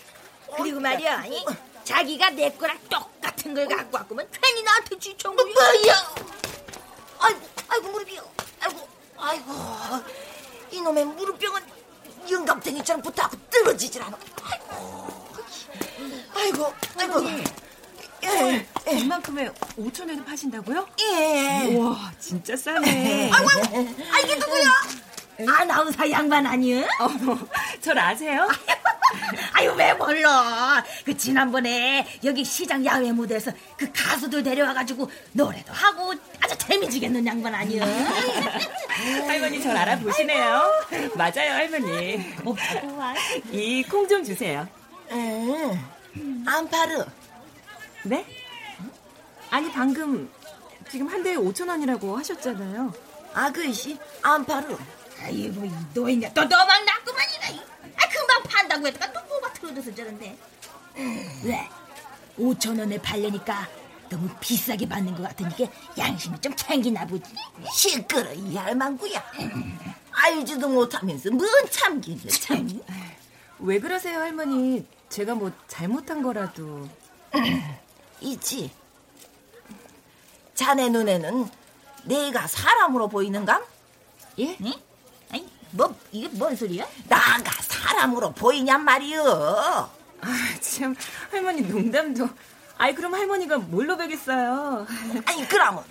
그리고 0.56 0.80
말이야, 0.80 1.24
이? 1.26 1.44
자기가 1.84 2.30
내 2.30 2.50
거랑 2.52 2.78
똑같은 2.88 3.54
걸 3.54 3.66
갖고 3.66 3.96
왔구만 3.96 4.26
괜히 4.40 4.62
나한테 4.62 4.98
지청 4.98 5.34
뭐, 5.34 5.44
뭐야 5.44 5.94
아이고 7.18 7.40
아이고 7.68 7.88
무릎이요 7.88 8.22
아이고 8.60 8.88
아이고 9.18 9.52
이놈의 10.70 11.04
무릎병은 11.06 11.62
영감탱이처럼 12.30 13.02
붙어갖고 13.02 13.36
떨어지질 13.50 14.02
않아 14.02 14.16
아이고 16.34 16.72
아이고 16.98 17.24
예, 18.24 18.66
예. 18.86 18.98
이만큼에 18.98 19.50
5천 19.76 20.08
원에 20.08 20.24
파신다고요? 20.24 20.86
예. 21.00 21.74
우와, 21.74 22.12
진짜 22.20 22.56
싸네. 22.56 23.32
아이고, 23.32 23.48
아 24.12 24.18
이게 24.20 24.36
누구야? 24.36 24.70
아나운서 25.48 26.10
양반 26.10 26.46
아니야? 26.46 26.86
어머, 27.00 27.38
절 27.80 27.98
아세요? 27.98 28.48
아유 29.52 29.70
왜 29.76 29.92
몰라 29.92 30.82
그 31.04 31.14
지난번에 31.14 32.06
여기 32.24 32.42
시장 32.44 32.82
야외 32.84 33.12
무대에서 33.12 33.50
그 33.76 33.90
가수들 33.92 34.42
데려와가지고 34.42 35.10
노래도 35.32 35.70
하고 35.72 36.14
아주 36.40 36.56
재미지겠는 36.56 37.26
양반 37.26 37.54
아니야 37.54 37.84
할머니 39.26 39.60
절 39.62 39.76
알아보시네요. 39.76 40.70
맞아요, 41.14 41.52
할머니. 41.52 42.24
이 43.52 43.82
콩 43.88 44.08
좀 44.08 44.24
주세요. 44.24 44.66
음, 45.10 46.44
안 46.46 46.68
팔어. 46.68 47.04
네? 48.04 48.24
아니, 49.50 49.70
방금 49.72 50.30
지금 50.90 51.06
한 51.08 51.22
대에 51.22 51.36
5천 51.36 51.68
원이라고 51.68 52.16
하셨잖아요. 52.18 52.92
아그씨 53.34 53.98
안 54.22 54.44
팔어. 54.44 54.76
아이고 55.22 55.64
이 55.64 55.70
노인네 55.94 56.32
또 56.34 56.44
너만 56.44 56.84
났구만이다 56.84 57.48
이. 57.50 57.60
아 57.96 58.08
금방 58.08 58.42
판다고 58.44 58.86
했다가 58.86 59.12
또 59.12 59.26
뭐가 59.28 59.52
틀어져서 59.54 59.94
저런데 59.94 60.36
왜 61.44 61.68
5천 62.38 62.78
원에 62.78 62.98
팔려니까 63.00 63.68
너무 64.08 64.28
비싸게 64.40 64.88
받는 64.88 65.14
것 65.14 65.22
같으니까 65.22 65.72
양심이 65.96 66.38
좀 66.40 66.54
챙기나 66.54 67.06
보지 67.06 67.32
시끄러 67.72 68.32
이 68.32 68.56
할망구야. 68.56 69.22
알지도 70.10 70.68
못하면서 70.68 71.30
뭔 71.30 71.48
참기냐 71.70 72.20
참. 72.28 72.80
왜 73.60 73.78
그러세요, 73.78 74.18
할머니? 74.18 74.86
제가 75.08 75.34
뭐 75.34 75.50
잘못한 75.68 76.22
거라도. 76.22 76.88
있지. 78.20 78.70
자네 80.54 80.88
눈에는 80.90 81.48
내가 82.04 82.46
사람으로 82.46 83.08
보이는가? 83.08 83.62
예? 84.38 84.56
응? 84.60 84.72
뭐 85.72 85.94
이게 86.10 86.28
뭔 86.32 86.54
소리야? 86.54 86.86
나가 87.08 87.50
사람으로 87.62 88.32
보이냔 88.32 88.82
말이여. 88.84 89.90
아, 90.20 90.54
참, 90.60 90.94
할머니 91.30 91.62
농담도. 91.62 92.28
아이, 92.78 92.94
그럼 92.94 93.14
할머니가 93.14 93.58
뭘로 93.58 93.96
베겠어요? 93.96 94.86
아니 95.26 95.48
그러면 95.48 95.84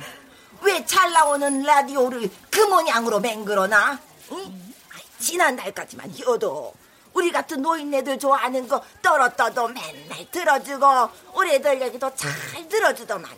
왜 0.61 0.85
잘 0.85 1.11
나오는 1.11 1.63
라디오를 1.63 2.29
그 2.49 2.59
모양으로 2.61 3.19
맹글어나? 3.19 3.99
응? 4.31 4.73
지난날까지만 5.19 6.11
해도 6.11 6.73
우리 7.13 7.31
같은 7.31 7.61
노인네들 7.61 8.19
좋아하는 8.19 8.67
거 8.67 8.81
떨어떠도 9.01 9.67
맨날 9.69 10.29
들어주고 10.31 11.09
우리들 11.35 11.81
얘기도 11.81 12.13
잘 12.15 12.31
들어주더만 12.69 13.29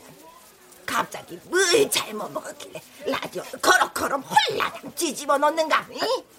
갑자기 0.86 1.40
뭘 1.46 1.90
잘못 1.90 2.32
먹었길래 2.32 2.82
라디오 3.06 3.44
거럭거럭 3.62 4.24
홀라당 4.50 4.94
뒤집어 4.96 5.38
놓는가? 5.38 5.88
응? 5.92 5.98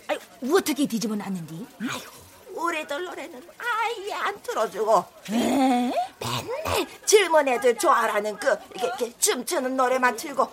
아니 0.09 0.52
어떻게 0.52 0.87
뒤집어 0.87 1.14
놨는디? 1.14 1.66
아이고 1.80 2.12
우리들 2.54 3.04
노래는 3.04 3.42
아예 3.59 4.12
안 4.14 4.42
틀어주고 4.42 5.04
에? 5.33 5.92
맨날 6.18 7.48
애들 7.48 7.78
좋아하는 7.78 8.37
그 8.38 8.46
이렇게, 8.74 8.87
이렇게 8.87 9.18
춤추는 9.18 9.76
노래만 9.76 10.16
틀고 10.16 10.48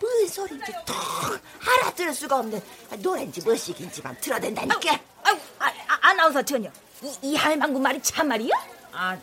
뭔 0.00 0.28
소리인지 0.28 0.72
턱 0.86 1.40
알아들을 1.66 2.14
수가 2.14 2.38
없는 2.38 2.60
노래인지 2.98 3.42
뭐시긴지만 3.42 4.16
틀어댄다니까. 4.20 4.94
아, 5.22 5.30
아, 5.58 5.66
아, 5.66 5.98
아나운서 6.00 6.42
전혀. 6.42 6.70
이, 7.02 7.14
이 7.22 7.36
할망구 7.36 7.78
말이 7.78 8.00
참말이야? 8.02 8.54
아, 8.92 9.16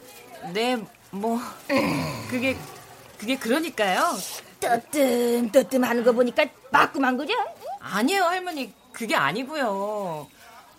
네, 0.54 0.78
뭐 1.10 1.40
그게 2.30 2.58
그게 3.18 3.38
그러니까요. 3.38 4.16
뜨뜸 4.60 5.52
뜨뜸 5.52 5.84
하는 5.84 6.04
거 6.04 6.12
보니까 6.12 6.46
맞구만 6.72 7.18
그죠? 7.18 7.34
아니에요, 7.80 8.24
할머니. 8.24 8.74
그게 8.92 9.16
아니고요. 9.16 10.28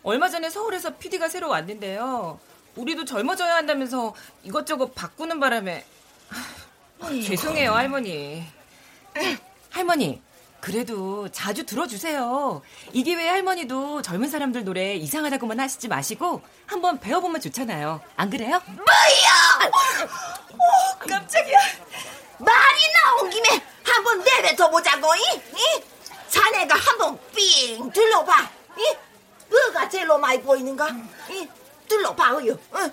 얼마 0.02 0.28
전에 0.28 0.50
서울에서 0.50 0.96
PD가 0.96 1.28
새로 1.28 1.48
왔는데요. 1.48 2.38
우리도 2.76 3.04
젊어져야 3.04 3.56
한다면서 3.56 4.14
이것저것 4.42 4.94
바꾸는 4.94 5.40
바람에 5.40 5.84
아, 7.00 7.08
죄송해요, 7.08 7.72
할머니. 7.72 8.44
할머니, 9.70 10.22
그래도 10.60 11.28
자주 11.30 11.64
들어주세요. 11.66 12.62
이 12.92 13.02
기회에 13.04 13.28
할머니도 13.28 14.02
젊은 14.02 14.28
사람들 14.28 14.64
노래 14.64 14.94
이상하다고만 14.94 15.58
하시지 15.60 15.88
마시고 15.88 16.42
한번 16.66 16.98
배워보면 16.98 17.40
좋잖아요. 17.40 18.00
안 18.16 18.30
그래요? 18.30 18.60
뭐야? 18.66 19.70
오, 20.52 20.98
깜짝이야. 20.98 21.58
말이 22.38 22.92
나온 22.92 23.30
김에 23.30 23.48
한번 23.84 24.22
내뱉어 24.22 24.70
보자고. 24.70 25.14
이? 25.14 25.20
이? 25.56 25.84
자네가 26.28 26.74
한번 26.74 27.18
삥 27.32 27.90
둘러봐. 27.92 28.50
이? 28.78 28.96
뭐가 29.50 29.88
제일로 29.88 30.18
많이 30.18 30.40
보이는가? 30.42 30.88
이? 31.30 31.48
둘러봐요. 31.88 32.58
응? 32.74 32.92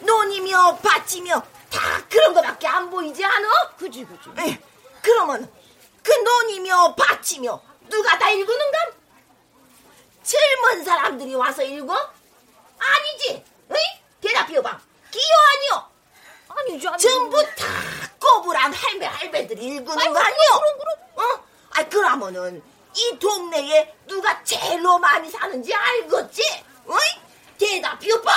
논이며 0.00 0.78
밭이며 0.82 1.42
다 1.70 1.80
그런 2.08 2.34
거밖에 2.34 2.66
안 2.66 2.90
보이지 2.90 3.24
않아? 3.24 3.48
그지 3.78 4.04
그지. 4.04 4.30
이, 4.46 4.58
그러면 5.02 5.50
그 6.02 6.12
논이며 6.12 6.94
밭이며 6.94 7.60
누가 7.88 8.18
다 8.18 8.30
읽는가? 8.30 8.78
젊은 10.22 10.84
사람들이 10.84 11.34
와서 11.34 11.62
읽어? 11.62 11.94
아니지. 12.78 13.44
응? 13.70 13.76
대답해봐. 14.20 14.80
기여 15.10 15.22
아니요. 15.52 15.90
아니죠. 16.48 16.96
전부 16.96 17.42
다 17.56 17.66
꼬부랑 18.20 18.72
할매 18.72 19.06
할배들이 19.06 19.64
읽는 19.64 19.84
거 19.84 19.92
아니요? 19.92 20.12
그럼 20.12 20.78
그럼. 20.78 20.96
어? 21.16 21.44
아 21.72 21.88
그러면은 21.88 22.62
이 22.94 23.18
동네에 23.18 23.94
누가 24.06 24.42
제일로 24.44 24.98
많이 24.98 25.30
사는지 25.30 25.72
알겠지? 25.74 26.42
어이? 26.86 26.98
대답해봐. 27.58 28.30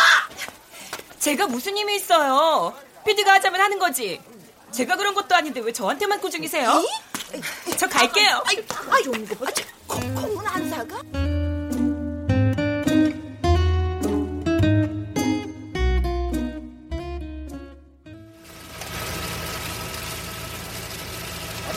제가 1.20 1.48
무슨 1.48 1.78
힘이 1.78 1.96
있어요? 1.96 2.74
PD가 3.06 3.34
하자면 3.34 3.62
하는 3.62 3.80
거지. 3.80 4.22
제가 4.72 4.96
그런 4.96 5.14
것도 5.14 5.36
아닌데 5.36 5.60
왜 5.62 5.72
저한테만 5.72 6.20
꾸중이세요? 6.20 6.84
저 7.78 7.88
갈게요. 7.88 8.44
아이, 8.46 8.64
아이, 8.92 9.04
좋은 9.04 9.28
거 9.28 9.36
보자. 9.36 9.64
콩콩은 9.88 10.48
안 10.48 10.70
사가? 10.70 11.33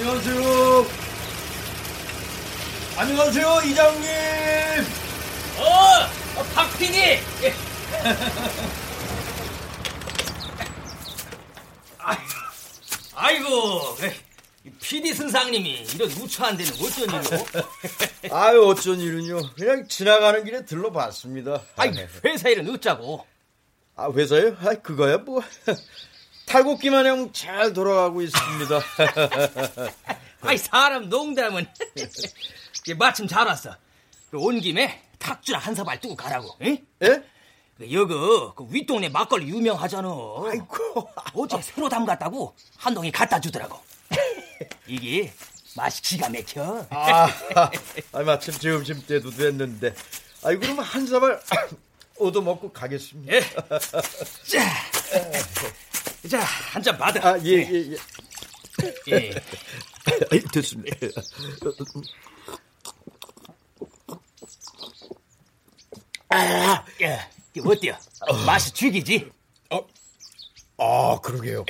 안녕하세요. 0.09 0.87
안녕하세요, 2.97 3.61
이장님. 3.65 4.09
어, 5.59 6.07
박PD. 6.55 7.19
아이고, 13.17 13.97
PD 14.81 15.13
선상님이 15.13 15.87
이런 15.97 16.09
누추한 16.11 16.57
데는 16.57 16.73
어쩐 16.75 17.09
일로? 17.09 17.21
아유, 18.31 18.65
어쩐 18.65 19.01
일은요. 19.01 19.55
그냥 19.57 19.89
지나가는 19.89 20.45
길에 20.45 20.65
들러봤습니다. 20.65 21.65
아이, 21.75 21.91
회사 22.25 22.49
일은 22.49 22.73
어쩌고? 22.73 23.27
아, 23.97 24.13
회사요? 24.13 24.57
아, 24.61 24.75
그거야, 24.75 25.19
뭐. 25.19 25.43
탈곡기 26.47 26.91
마냥 26.91 27.33
잘 27.33 27.73
돌아가고 27.73 28.23
있습니다. 28.23 28.81
아이, 30.43 30.57
사람 30.57 31.09
농담은. 31.09 31.67
예, 32.89 32.95
마침 32.95 33.27
잘 33.27 33.47
왔어. 33.47 33.75
그온 34.31 34.61
김에 34.61 35.03
탁주랑 35.19 35.61
한 35.61 35.75
사발 35.75 36.01
뜨고 36.01 36.15
가라고. 36.15 36.57
응? 36.63 36.79
예? 37.03 37.23
그 37.77 37.93
여기 37.93 38.15
그 38.15 38.67
윗동네 38.71 39.09
막걸리 39.09 39.49
유명하잖아. 39.49 40.09
아이고. 40.09 41.09
어제 41.35 41.61
새로 41.61 41.89
담갔다고 41.89 42.55
한 42.77 42.95
동이 42.95 43.11
갖다 43.11 43.41
주더라고. 43.41 43.79
이게 44.87 45.33
맛이 45.75 46.01
기가 46.01 46.29
막혀. 46.29 46.87
아, 46.91 47.29
아, 48.13 48.23
마침 48.23 48.55
점심 48.55 49.05
때도 49.05 49.31
됐는데. 49.31 49.95
아이, 50.45 50.57
그러면 50.57 50.85
한 50.85 51.07
사발 51.07 51.41
얻어 52.19 52.41
먹고 52.41 52.73
가겠습니다. 52.73 53.35
예. 53.35 53.41
자, 53.41 54.65
자, 56.29 56.41
한 56.41 56.83
잔 56.83 56.97
받아. 56.99 57.29
아, 57.31 57.39
예, 57.45 57.51
예, 57.51 57.91
예. 57.93 57.97
예. 59.13 59.31
아이, 60.31 60.41
됐습니다. 60.53 60.97
아, 66.29 66.85
야, 67.03 67.31
이거 67.55 67.71
어때요? 67.71 67.97
맛이 68.45 68.73
죽이지? 68.73 69.31
아, 70.79 71.19
그러게요. 71.23 71.65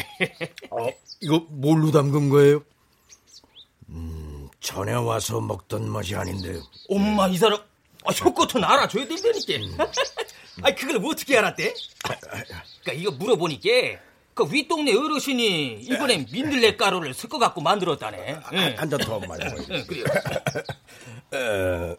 어, 0.70 0.88
이거 1.20 1.38
뭘로 1.50 1.92
담근 1.92 2.28
거예요? 2.28 2.64
음, 3.88 4.48
전에 4.60 4.92
와서 4.94 5.40
먹던 5.40 5.88
맛이 5.88 6.16
아닌데요. 6.16 6.60
엄마, 6.88 7.28
이 7.28 7.36
사람, 7.36 7.60
아, 8.04 8.10
효과는 8.12 8.64
알아줘야 8.64 9.06
된다니까. 9.06 9.92
아니, 10.62 10.74
그걸 10.74 11.04
어떻게 11.04 11.36
알았대? 11.36 11.72
그니까 12.82 12.92
이거 12.94 13.10
물어보니까, 13.12 13.70
그 14.36 14.46
윗동네 14.52 14.94
어르신이 14.94 15.78
이번엔 15.80 16.26
민들레 16.30 16.76
가루를 16.76 17.14
섞어 17.14 17.38
갖고 17.38 17.62
만들었다네. 17.62 18.38
예. 18.52 18.74
한잔 18.76 19.00
더 19.00 19.18
마셔봐요. 19.18 19.64
예, 19.70 19.82
그래요. 19.84 20.04
어, 21.32 21.96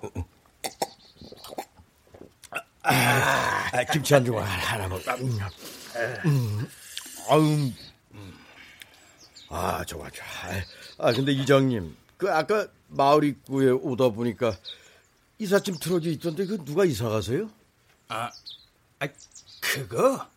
아, 2.84 3.70
아, 3.74 3.84
김치 3.92 4.14
한 4.14 4.24
조각 4.24 4.44
하나 4.44 4.88
먹. 4.88 5.02
음, 5.18 5.40
음, 6.26 6.70
아유, 7.28 7.72
아 9.50 9.84
좋아 9.84 10.08
좋아. 10.12 10.26
아 11.00 11.12
근데 11.14 11.32
이장님, 11.32 11.98
그 12.18 12.32
아까 12.32 12.68
마을 12.90 13.24
입구에 13.24 13.72
오다 13.72 14.10
보니까 14.10 14.56
이삿짐 15.40 15.78
틀어져 15.82 16.12
있던데 16.12 16.46
그 16.46 16.64
누가 16.64 16.86
이사 16.86 17.10
가세요? 17.10 17.50
아, 18.10 18.30
아, 19.00 19.08
그거? 19.60 20.28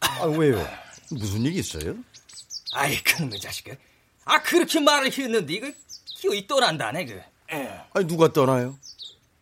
아 0.00 0.24
왜요? 0.24 0.82
무슨 1.14 1.42
일 1.42 1.56
있어요? 1.58 1.96
아이, 2.72 2.96
그놈의 3.02 3.40
자식아. 3.40 3.74
아, 4.24 4.42
그렇게 4.42 4.80
말을 4.80 5.12
했는데, 5.16 5.54
이거, 5.54 5.70
기어이 6.06 6.46
떠난다네, 6.46 7.04
그. 7.06 7.22
예. 7.52 7.80
아니 7.92 8.06
누가 8.06 8.32
떠나요? 8.32 8.76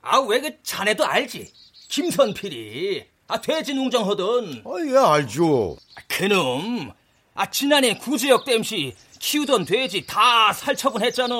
아, 0.02 0.18
왜 0.18 0.40
그, 0.40 0.62
자네도 0.62 1.04
알지? 1.04 1.52
김선필이. 1.88 3.06
아, 3.28 3.40
돼지 3.40 3.74
농장 3.74 4.08
하던. 4.08 4.64
아, 4.64 4.70
예, 4.86 4.96
알죠. 4.96 5.76
그놈. 6.08 6.92
아, 7.34 7.50
지난해 7.50 7.96
구제역 7.96 8.44
댐시 8.44 8.94
키우던 9.20 9.66
돼지 9.66 10.04
다 10.06 10.52
살처분했잖아. 10.52 11.34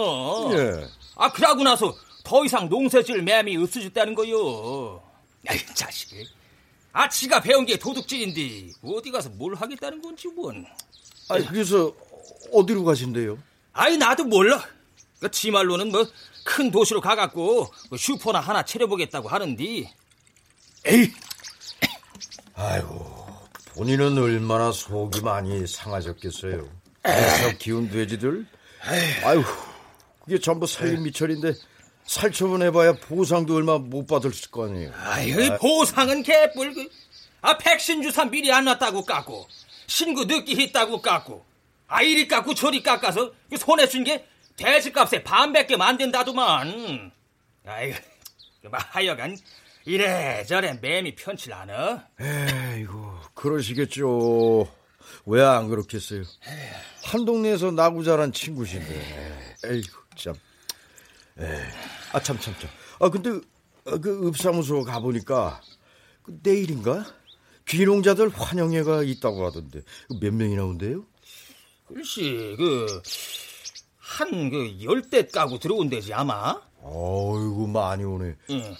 예. 0.53 0.89
아, 1.17 1.33
그러고 1.33 1.63
나서 1.63 1.97
더 2.23 2.45
이상 2.45 2.69
농사질 2.69 3.23
매함이 3.23 3.57
없어졌다는 3.57 4.15
거요. 4.15 5.03
아이, 5.49 5.59
자식. 5.75 6.29
아, 6.93 7.09
지가 7.09 7.41
배운 7.41 7.65
게 7.65 7.79
도둑질인데, 7.79 8.73
어디 8.83 9.11
가서 9.11 9.29
뭘 9.31 9.55
하겠다는 9.55 10.03
건지, 10.03 10.29
뭔. 10.29 10.67
아니 11.29 11.47
그래서 11.47 11.95
어디로 12.53 12.85
가신대요? 12.85 13.39
아이, 13.73 13.97
나도 13.97 14.25
몰라. 14.25 14.63
그, 15.21 15.31
지 15.31 15.51
말로는 15.51 15.91
뭐, 15.93 16.05
큰 16.45 16.71
도시로 16.71 17.01
가갖고, 17.01 17.73
뭐 17.89 17.99
슈퍼나 17.99 18.41
하나 18.41 18.65
차려보겠다고 18.65 19.29
하는디. 19.29 19.89
에이! 20.87 21.13
아이고, 22.55 23.27
본인은 23.75 24.19
얼마나 24.19 24.73
속이 24.73 25.21
많이 25.21 25.67
상하셨겠어요. 25.67 26.69
그래서 27.03 27.59
기운 27.59 27.89
돼지들? 27.89 28.47
아이고, 29.25 29.45
그게 30.25 30.39
전부 30.41 30.67
살림 30.67 31.05
미철인데, 31.05 31.55
살처분 32.15 32.61
해봐야 32.63 32.95
보상도 32.95 33.55
얼마 33.55 33.79
못 33.79 34.05
받을 34.05 34.33
거 34.51 34.65
아니에요. 34.65 34.93
아유, 34.97 35.57
보상은 35.61 36.25
개뿔. 36.25 36.75
그. 36.75 36.89
아, 37.41 37.57
백신 37.57 38.03
주사 38.03 38.25
미리 38.25 38.53
안 38.53 38.65
놨다고 38.65 39.05
깎고, 39.05 39.47
신고 39.87 40.25
늦게 40.25 40.57
했다고 40.61 41.03
깎고, 41.03 41.45
아, 41.87 42.03
이리 42.03 42.27
깎고 42.27 42.55
저리 42.55 42.83
깎아서 42.83 43.33
그 43.49 43.57
손에 43.57 43.87
준게 43.89 44.27
돼지값에 44.57 45.23
반밖에 45.23 45.77
만든다더만. 45.77 47.13
아이고, 47.65 47.97
뭐 48.65 48.73
하여간 48.77 49.39
이래저래 49.85 50.79
매미 50.83 51.15
편칠 51.15 51.53
않아? 51.53 52.09
에이고, 52.21 53.21
그러시겠죠. 53.35 54.69
왜 55.27 55.43
안 55.43 55.69
그렇겠어요? 55.69 56.25
한 57.05 57.25
동네에서 57.25 57.71
나고 57.71 58.03
자란 58.03 58.33
친구신데. 58.33 59.55
에이구. 59.65 60.01
참. 60.17 60.35
에, 61.39 61.45
아, 62.13 62.21
참, 62.21 62.39
참, 62.39 62.55
참. 62.59 62.71
아, 62.99 63.09
근데, 63.09 63.31
아, 63.87 63.97
그 63.99 64.29
읍사무소 64.29 64.83
가보니까, 64.85 65.61
그 66.23 66.39
내일인가? 66.43 67.05
귀농자들 67.69 68.31
환영회가 68.31 69.05
있다고 69.05 69.47
하던데, 69.47 69.83
그몇 70.09 70.35
명이나 70.35 70.65
온대요? 70.65 71.05
글쎄, 71.87 72.23
그, 72.57 73.01
한, 73.99 74.51
그, 74.51 74.77
열대 74.83 75.27
까고 75.29 75.59
들어온 75.59 75.89
데지, 75.89 76.13
아마? 76.13 76.61
어이구, 76.83 77.69
많이 77.69 78.05
오네. 78.05 78.35
응. 78.51 78.77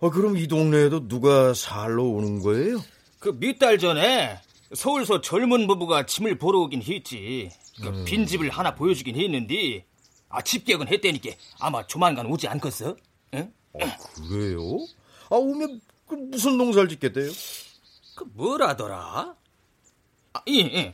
아, 0.00 0.10
그럼 0.10 0.36
이 0.36 0.46
동네에도 0.46 1.08
누가 1.08 1.54
살러 1.54 2.02
오는 2.04 2.40
거예요? 2.40 2.82
그 3.18 3.30
몇 3.40 3.58
달 3.58 3.78
전에 3.78 4.38
서울서 4.74 5.20
젊은 5.22 5.66
부부가 5.66 6.04
짐을 6.06 6.38
보러 6.38 6.60
오긴 6.60 6.82
했지. 6.82 7.50
그 7.80 7.88
음. 7.88 8.04
빈집을 8.04 8.50
하나 8.50 8.74
보여주긴 8.74 9.16
했는데, 9.16 9.84
아, 10.28 10.42
집객은 10.42 10.88
했다니까 10.88 11.30
아마 11.58 11.86
조만간 11.86 12.26
오지 12.26 12.48
않겠어? 12.48 12.96
응? 13.34 13.52
그래요? 14.28 14.78
아, 15.30 15.36
오면 15.36 15.80
그 16.06 16.14
무슨 16.14 16.56
농사를 16.56 16.88
짓겠대요? 16.88 17.30
그 18.14 18.24
뭐라더라? 18.34 19.34
아, 20.32 20.42
예, 20.48 20.58
예. 20.58 20.92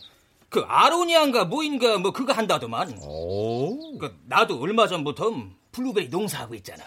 그 0.49 0.61
아로니아인가 0.61 1.47
뭐인가 1.47 1.99
뭐 1.99 2.13
그거 2.13 2.33
한다더만. 2.33 2.99
오. 3.03 3.99
그 3.99 4.17
나도 4.27 4.61
얼마 4.61 4.87
전부터 4.87 5.33
블루베리 5.73 6.09
농사하고 6.09 6.55
있잖아. 6.57 6.85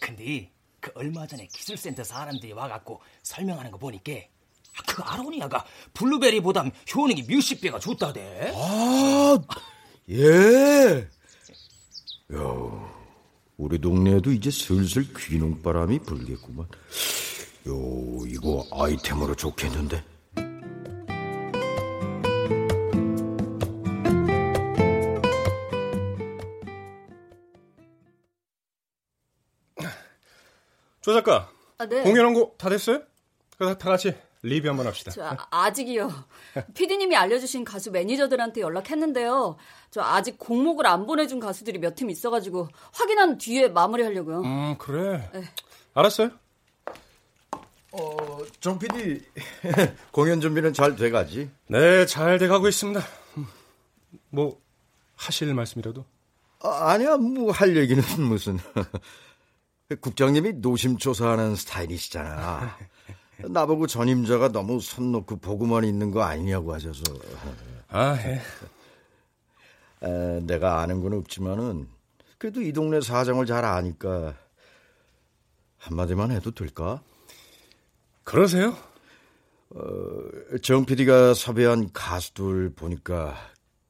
근데 0.00 0.50
그 0.80 0.90
얼마 0.94 1.26
전에 1.26 1.46
기술센터 1.52 2.02
사람들이 2.02 2.52
와갖고 2.52 3.00
설명하는 3.22 3.70
거 3.70 3.78
보니까 3.78 4.12
아, 4.12 4.82
그 4.86 5.02
아로니아가 5.02 5.64
블루베리보단 5.92 6.72
효능이 6.94 7.24
몇십 7.28 7.60
배가 7.60 7.78
좋다대. 7.78 8.52
아, 8.54 9.38
예. 10.10 11.08
야, 12.34 12.90
우리 13.56 13.78
동네에도 13.80 14.32
이제 14.32 14.50
슬슬 14.50 15.06
귀농바람이 15.14 16.00
불겠구만. 16.00 16.66
요, 17.68 18.26
이거 18.26 18.66
아이템으로 18.72 19.34
좋겠는데. 19.34 20.02
조 31.00 31.12
작가, 31.12 31.50
아, 31.78 31.86
네. 31.86 32.02
공연한 32.02 32.32
거 32.32 32.52
다 32.56 32.70
됐어요? 32.70 33.02
그래서 33.58 33.76
다 33.76 33.90
같이 33.90 34.14
리뷰 34.44 34.68
한번 34.68 34.86
합시다. 34.86 35.10
저 35.10 35.24
아- 35.24 35.64
아직이요. 35.64 36.10
피디님이 36.74 37.16
알려주신 37.16 37.64
가수 37.64 37.90
매니저들한테 37.90 38.60
연락했는데요. 38.60 39.56
저 39.90 40.02
아직 40.02 40.38
공목을 40.38 40.86
안 40.86 41.06
보내준 41.06 41.40
가수들이 41.40 41.78
몇 41.78 41.94
팀 41.96 42.10
있어가지고 42.10 42.68
확인한 42.92 43.38
뒤에 43.38 43.68
마무리하려고요. 43.68 44.42
음, 44.42 44.76
그래. 44.78 45.30
네. 45.32 45.44
알았어요. 45.94 46.30
어, 47.92 48.38
정 48.60 48.78
PD, 48.78 49.22
공연 50.12 50.40
준비는 50.40 50.72
잘 50.72 50.96
돼가지? 50.96 51.48
네, 51.68 52.04
잘 52.06 52.38
돼가고 52.38 52.68
있습니다. 52.68 53.00
음, 53.38 53.46
뭐 54.30 54.60
하실 55.16 55.54
말씀이라도? 55.54 56.04
아, 56.60 56.90
아니야, 56.90 57.16
뭐 57.16 57.52
할 57.52 57.76
얘기는 57.76 58.02
무슨. 58.28 58.58
국장님이 60.00 60.54
노심초사하는 60.54 61.54
스타일이시잖아. 61.56 62.76
나보고 63.38 63.86
전임자가 63.86 64.52
너무 64.52 64.80
손 64.80 65.12
놓고 65.12 65.36
보고만 65.36 65.84
있는 65.84 66.10
거 66.10 66.22
아니냐고 66.22 66.74
하셔서. 66.74 67.02
아, 67.88 68.16
예. 68.24 68.40
에, 70.02 70.40
내가 70.40 70.80
아는 70.80 71.00
건 71.00 71.14
없지만은 71.14 71.88
그래도 72.38 72.60
이 72.60 72.72
동네 72.72 73.00
사정을 73.00 73.46
잘 73.46 73.64
아니까 73.64 74.34
한마디만 75.78 76.30
해도 76.30 76.50
될까? 76.50 77.02
그러세요? 78.22 78.76
어, 79.70 80.58
정 80.62 80.84
PD가 80.84 81.34
섭외한 81.34 81.90
가수들 81.92 82.74
보니까 82.74 83.36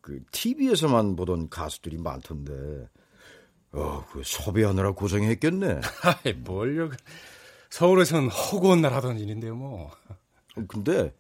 그 0.01 0.23
TV에서만 0.33 1.17
보던 1.17 1.49
가수들이 1.49 1.99
많던데. 1.99 2.89
어, 3.73 4.05
그 4.13 4.23
섭외하느라 4.25 4.93
고생했겠네. 4.93 5.81
아이, 6.25 6.33
뭘요. 6.33 6.91
서울에선 7.75 8.29
허구한 8.29 8.83
날 8.83 8.93
하던 8.95 9.19
일인데요, 9.19 9.57
뭐. 9.57 9.91
근데 10.69 11.13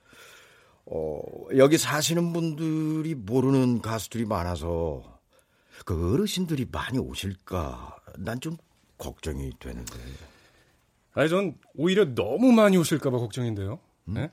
어, 0.86 1.20
여기 1.56 1.76
사시는 1.76 2.32
분들이 2.32 3.16
모르는 3.16 3.82
가수들이 3.82 4.24
많아서 4.24 5.18
그 5.84 6.14
어르신들이 6.14 6.68
많이 6.70 6.98
오실까 6.98 7.96
난 8.18 8.38
좀 8.40 8.56
걱정이 8.98 9.50
되는데. 9.58 9.98
아니, 11.14 11.28
전 11.28 11.58
오히려 11.74 12.14
너무 12.14 12.52
많이 12.52 12.76
오실까봐 12.76 13.18
걱정인데요. 13.18 13.80
네? 14.04 14.30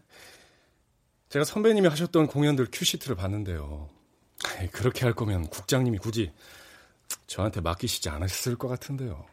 제가 1.29 1.43
선배님이 1.43 1.87
하셨던 1.87 2.27
공연들 2.27 2.67
큐시트를 2.71 3.15
봤는데요. 3.15 3.89
그렇게 4.71 5.05
할 5.05 5.15
거면 5.15 5.47
국장님이 5.47 5.97
굳이 5.97 6.31
저한테 7.25 7.61
맡기시지 7.61 8.09
않았을 8.09 8.57
것 8.57 8.67
같은데요. 8.67 9.25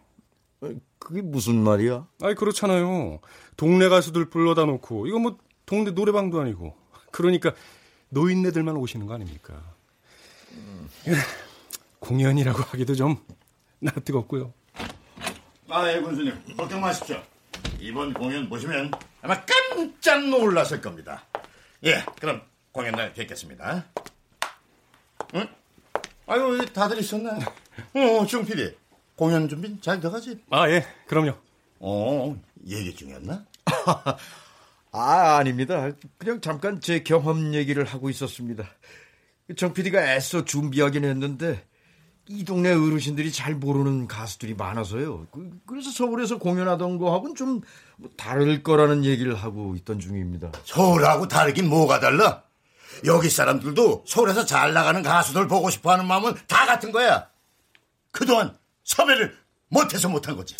그게 0.98 1.22
무슨 1.22 1.62
말이야? 1.62 2.06
아니, 2.22 2.34
그렇잖아요. 2.34 3.20
동네 3.56 3.88
가수들 3.88 4.28
불러다 4.28 4.64
놓고, 4.64 5.06
이거 5.06 5.18
뭐, 5.18 5.38
동네 5.66 5.90
노래방도 5.90 6.40
아니고. 6.40 6.76
그러니까, 7.12 7.54
노인네들만 8.10 8.76
오시는 8.76 9.06
거 9.06 9.14
아닙니까? 9.14 9.62
예, 11.06 11.12
공연이라고 12.00 12.58
하기도 12.62 12.94
좀, 12.94 13.16
나 13.78 13.92
뜨겁고요. 13.92 14.52
아, 15.68 15.92
예, 15.92 16.00
군수님. 16.00 16.56
걱정 16.56 16.80
마십시오. 16.80 17.22
이번 17.80 18.12
공연 18.12 18.48
보시면 18.48 18.90
아마 19.22 19.40
깜짝 19.44 20.26
놀라실 20.28 20.80
겁니다. 20.80 21.24
예, 21.84 22.04
그럼 22.20 22.42
공연 22.72 22.92
날 22.92 23.12
뵙겠습니다. 23.12 23.84
응? 25.34 25.46
아유, 26.26 26.66
다들 26.72 26.98
있었네. 26.98 27.30
어, 27.94 28.26
중 28.26 28.44
PD. 28.44 28.74
공연 29.18 29.48
준비 29.48 29.80
잘 29.80 29.98
돼가지? 29.98 30.38
아, 30.48 30.70
예, 30.70 30.86
그럼요. 31.08 31.32
어, 31.80 32.40
얘기 32.68 32.94
중이었나? 32.94 33.44
아, 34.92 35.36
아닙니다. 35.38 35.90
그냥 36.18 36.40
잠깐 36.40 36.80
제 36.80 37.02
경험 37.02 37.52
얘기를 37.52 37.84
하고 37.84 38.10
있었습니다. 38.10 38.64
정 39.56 39.72
PD가 39.72 40.14
애써 40.14 40.44
준비하긴 40.44 41.04
했는데 41.04 41.64
이 42.28 42.44
동네 42.44 42.70
어르신들이 42.72 43.32
잘 43.32 43.56
모르는 43.56 44.06
가수들이 44.06 44.54
많아서요. 44.54 45.26
그- 45.32 45.50
그래서 45.66 45.90
서울에서 45.90 46.38
공연하던 46.38 46.98
거하고는 46.98 47.34
좀뭐 47.34 48.10
다를 48.16 48.62
거라는 48.62 49.04
얘기를 49.04 49.34
하고 49.34 49.74
있던 49.74 49.98
중입니다. 49.98 50.52
서울하고 50.64 51.26
다르긴 51.26 51.68
뭐가 51.68 51.98
달라? 51.98 52.44
여기 53.04 53.28
사람들도 53.30 54.04
서울에서 54.06 54.44
잘 54.44 54.74
나가는 54.74 55.02
가수들 55.02 55.48
보고 55.48 55.70
싶어 55.70 55.90
하는 55.90 56.06
마음은 56.06 56.34
다 56.46 56.66
같은 56.66 56.92
거야. 56.92 57.28
그동안 58.12 58.56
섭외를 58.88 59.36
못해서 59.68 60.08
못한 60.08 60.34
거지. 60.34 60.56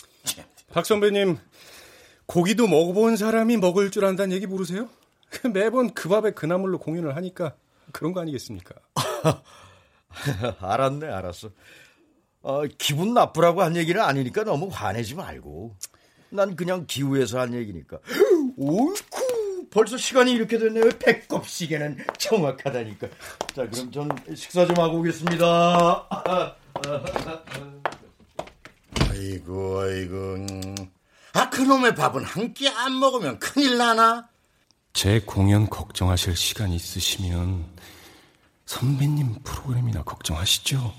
박 0.73 0.85
선배님, 0.85 1.39
고기도 2.27 2.69
먹어본 2.69 3.17
사람이 3.17 3.57
먹을 3.57 3.91
줄 3.91 4.05
안다는 4.05 4.37
얘기 4.37 4.47
모르세요? 4.47 4.89
매번 5.53 5.95
그 5.95 6.09
밥에 6.09 6.33
그 6.33 6.45
나물로 6.47 6.79
공연을 6.79 7.17
하니까 7.17 7.57
그런 7.93 8.13
거 8.13 8.21
아니겠습니까? 8.21 8.75
알았네, 10.61 11.09
알았어. 11.09 11.51
어, 12.43 12.63
기분 12.77 13.15
나쁘라고 13.15 13.63
한 13.63 13.77
얘기는 13.77 14.01
아니니까 14.01 14.45
너무 14.45 14.69
화내지 14.71 15.15
말고. 15.15 15.75
난 16.31 16.55
그냥 16.55 16.85
기우에서 16.87 17.41
한 17.41 17.55
얘기니까. 17.55 17.99
오이쿠, 18.59 19.69
벌써 19.71 19.97
시간이 19.97 20.33
이렇게 20.33 20.59
됐네요. 20.59 20.91
배꼽 20.99 21.49
시계는 21.49 21.97
정확하다니까. 22.19 23.09
자, 23.55 23.69
그럼 23.71 23.91
전 23.91 24.11
식사 24.35 24.67
좀 24.67 24.77
하고 24.79 24.99
오겠습니다. 24.99 26.09
아이고, 29.19 29.81
아이고. 29.81 30.15
음. 30.37 30.75
아, 31.33 31.51
그놈의 31.51 31.95
밥은 31.97 32.25
한 32.25 32.55
끼 32.55 32.69
안 32.69 32.99
먹으면 33.01 33.39
큰일 33.41 33.77
나나? 33.77 34.29
제 34.93 35.21
공연 35.21 35.69
걱정하실 35.69 36.37
시간 36.37 36.71
있으시면 36.73 37.67
선배님 38.67 39.43
프로그램이나 39.43 40.03
걱정하시죠. 40.05 40.93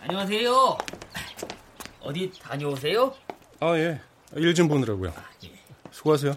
안녕하세요. 0.00 0.78
어디 2.00 2.30
다녀오세요? 2.40 3.14
아, 3.60 3.76
예. 3.78 4.00
일 4.36 4.54
좀 4.54 4.68
보느라고요. 4.68 5.12
수고하세요. 5.90 6.36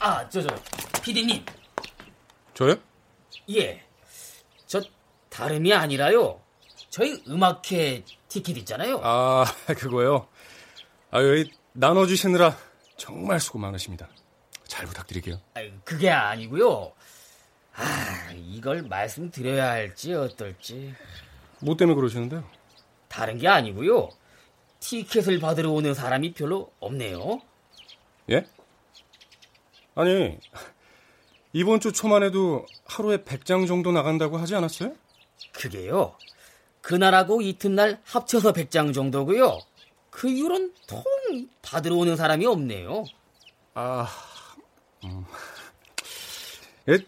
아, 0.00 0.08
아, 0.08 0.28
저, 0.28 0.42
저, 0.42 0.48
피디님. 1.02 1.44
저요? 2.54 2.76
예. 3.50 3.82
저, 4.66 4.80
다름이 5.28 5.72
아니라요. 5.72 6.40
저희 6.90 7.22
음악회 7.28 8.04
티켓 8.28 8.56
있잖아요. 8.58 9.00
아, 9.02 9.44
그거요. 9.76 10.28
아, 11.10 11.22
여기 11.22 11.52
나눠주시느라 11.72 12.56
정말 12.96 13.40
수고 13.40 13.58
많으십니다. 13.58 14.08
잘 14.66 14.86
부탁드릴게요. 14.86 15.40
아유, 15.54 15.72
그게 15.84 16.10
아니고요. 16.10 16.92
아, 17.74 18.32
이걸 18.34 18.82
말씀드려야 18.82 19.70
할지 19.70 20.12
어떨지. 20.14 20.94
뭐 21.60 21.76
때문에 21.76 21.94
그러시는데요? 21.96 22.44
다른 23.08 23.38
게 23.38 23.48
아니고요. 23.48 24.10
티켓을 24.80 25.40
받으러 25.40 25.70
오는 25.70 25.94
사람이 25.94 26.34
별로 26.34 26.72
없네요. 26.80 27.40
예? 28.30 28.44
아니, 29.98 30.38
이번 31.52 31.80
주 31.80 31.90
초만 31.90 32.22
해도 32.22 32.64
하루에 32.84 33.16
100장 33.24 33.66
정도 33.66 33.90
나간다고 33.90 34.36
하지 34.36 34.54
않았어요? 34.54 34.94
그게요. 35.50 36.14
그날하고 36.82 37.42
이튿날 37.42 38.00
합쳐서 38.04 38.52
100장 38.52 38.94
정도고요. 38.94 39.58
그 40.10 40.28
이후로는 40.28 40.72
통 40.86 41.02
받으러 41.62 41.96
오는 41.96 42.14
사람이 42.14 42.46
없네요. 42.46 43.06
아, 43.74 44.06
음. 45.02 45.24
예, 46.88 46.98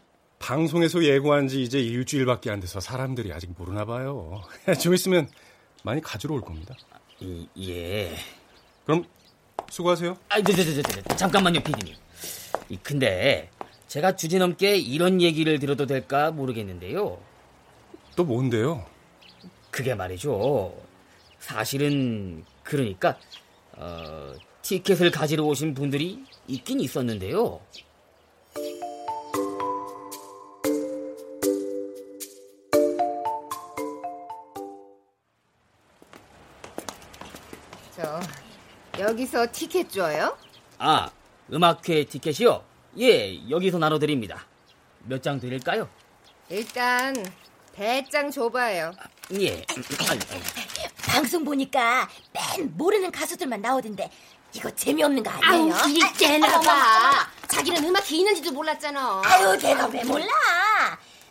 방송에서 0.40 1.04
예고한 1.04 1.46
지 1.46 1.62
이제 1.62 1.78
일주일밖에 1.78 2.50
안 2.50 2.58
돼서 2.58 2.80
사람들이 2.80 3.32
아직 3.32 3.52
모르나 3.56 3.84
봐요. 3.84 4.42
좀 4.82 4.94
있으면 4.94 5.30
많이 5.84 6.00
가지러 6.00 6.34
올 6.34 6.40
겁니다. 6.40 6.74
이, 7.20 7.46
예. 7.56 8.16
그럼 8.84 9.04
수고하세요. 9.70 10.18
아, 10.28 10.42
저, 10.42 10.52
저, 10.52 10.64
저, 10.64 10.82
저, 10.82 11.02
저, 11.02 11.16
잠깐만요, 11.16 11.60
피디님. 11.60 11.94
이, 12.68 12.76
근데 12.82 13.50
제가 13.88 14.16
주제넘게 14.16 14.76
이런 14.76 15.20
얘기를 15.20 15.58
들어도 15.58 15.86
될까 15.86 16.30
모르겠는데요. 16.30 17.18
또 18.16 18.24
뭔데요? 18.24 18.86
그게 19.70 19.94
말이죠. 19.94 20.74
사실은 21.38 22.44
그러니까 22.62 23.18
어, 23.72 24.34
티켓을 24.62 25.10
가지러 25.10 25.44
오신 25.44 25.74
분들이 25.74 26.22
있긴 26.46 26.80
있었는데요. 26.80 27.60
저 37.96 38.20
여기서 38.98 39.46
티켓 39.50 39.90
줘요? 39.90 40.36
아, 40.78 41.10
음악회 41.52 42.04
티켓이요? 42.04 42.62
예, 42.98 43.48
여기서 43.50 43.78
나눠드립니다. 43.78 44.46
몇 45.04 45.22
장 45.22 45.40
드릴까요? 45.40 45.88
일단 46.48 47.14
대장 47.74 48.30
줘봐요. 48.30 48.92
예. 49.40 49.64
아유, 50.08 50.18
아유. 50.32 50.40
방송 51.06 51.44
보니까 51.44 52.08
맨 52.32 52.76
모르는 52.76 53.10
가수들만 53.10 53.60
나오던데 53.62 54.10
이거 54.52 54.70
재미없는 54.70 55.22
거 55.22 55.30
아니에요? 55.30 55.74
아우, 55.74 55.88
일째나 55.88 56.60
봐. 56.60 57.28
자기는 57.48 57.82
음악회 57.84 58.16
있는지도 58.16 58.52
몰랐잖아. 58.52 59.22
아유 59.24 59.56
내가 59.58 59.86
왜 59.86 60.04
몰라 60.04 60.26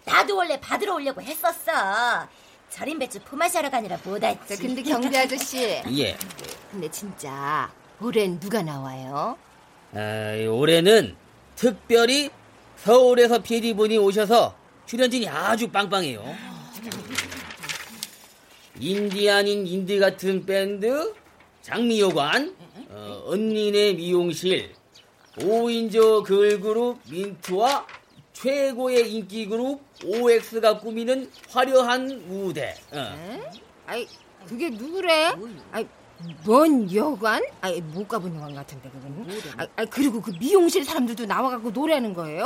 나도 0.06 0.36
원래 0.38 0.60
받으러 0.60 0.96
오려고 0.96 1.22
했었어 1.22 2.28
절임 2.70 3.00
배추 3.00 3.20
품앗이하러 3.24 3.70
가느라 3.70 3.98
못 4.04 4.22
왔지 4.24 4.58
근데 4.58 4.82
경비 4.82 5.16
아저씨. 5.18 5.82
예. 5.98 6.18
근데 6.72 6.90
진짜 6.90 7.72
올해는 8.02 8.40
누가 8.40 8.62
나와요? 8.62 9.38
아, 9.94 10.36
올해는 10.50 11.16
특별히 11.56 12.30
서울에서 12.78 13.40
PD분이 13.40 13.98
오셔서 13.98 14.56
출연진이 14.86 15.28
아주 15.28 15.70
빵빵해요. 15.70 16.24
인디 18.80 19.30
아닌 19.30 19.68
인디 19.68 20.00
같은 20.00 20.46
밴드, 20.46 21.14
장미여관, 21.62 22.56
어, 22.90 23.24
언니네 23.26 23.94
미용실, 23.94 24.74
5인조 25.38 26.26
걸그룹 26.26 27.00
민트와 27.10 27.86
최고의 28.34 29.12
인기 29.12 29.46
그룹 29.48 29.82
OX가 30.06 30.80
꾸미는 30.80 31.30
화려한 31.50 32.28
무대. 32.30 32.74
어. 32.92 33.52
아이 33.86 34.08
그게 34.48 34.70
누구래? 34.70 35.34
아이 35.72 35.86
뭔 36.44 36.94
여관? 36.94 37.42
아이 37.62 37.80
못 37.82 38.08
가본 38.08 38.36
여관 38.36 38.54
같은데 38.56 38.90
그거는. 38.90 39.42
아, 39.58 39.68
아 39.78 39.86
그리고 39.86 40.22
그 40.22 40.32
미용실 40.40 40.84
사람들도 40.84 41.26
나와갖고 41.26 41.72
노래하는 41.72 42.14
거예요? 42.14 42.46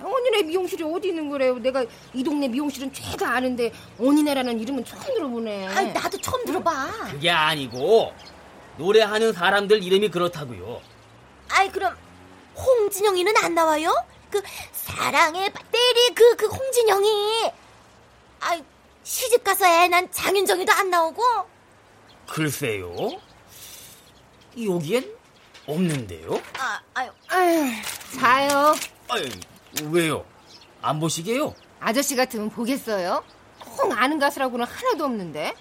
아, 0.00 0.04
언니네 0.04 0.42
미용실이 0.42 0.84
어디 0.84 1.08
있는 1.08 1.30
거래요? 1.30 1.58
내가 1.58 1.84
이 2.12 2.22
동네 2.22 2.46
미용실은 2.48 2.92
죄다 2.92 3.30
아는데 3.30 3.72
언니네라는 3.98 4.60
이름은 4.60 4.84
처음 4.84 5.02
들어보네. 5.14 5.66
아이 5.68 5.92
나도 5.92 6.18
처음 6.18 6.44
들어봐 6.44 6.88
그게 7.12 7.30
아니고 7.30 8.12
노래하는 8.76 9.32
사람들 9.32 9.82
이름이 9.82 10.10
그렇다고요. 10.10 10.80
아이 11.48 11.70
그럼 11.70 11.96
홍진영이는 12.56 13.34
안 13.38 13.54
나와요? 13.54 13.94
그 14.30 14.42
사랑의 14.72 15.50
배터리 15.52 16.14
그, 16.14 16.36
그 16.36 16.46
홍진영이 16.46 17.50
아이 18.40 18.62
시집 19.04 19.42
가서 19.44 19.66
애 19.66 19.88
난 19.88 20.10
장윤정이도 20.10 20.72
안 20.72 20.90
나오고 20.90 21.22
글쎄요. 22.26 23.10
여기엔 24.62 25.14
없는데요? 25.66 26.40
아, 26.58 26.80
아유 26.94 27.10
아휴 27.28 27.70
자요. 28.18 28.74
아유, 29.08 29.24
왜요? 29.90 30.24
안 30.80 30.98
보시게요? 31.00 31.54
아저씨 31.80 32.16
같으면 32.16 32.50
보겠어요? 32.50 33.22
형 33.76 33.92
아는 33.92 34.18
가수라고는 34.18 34.64
하나도 34.66 35.04
없는데. 35.04 35.54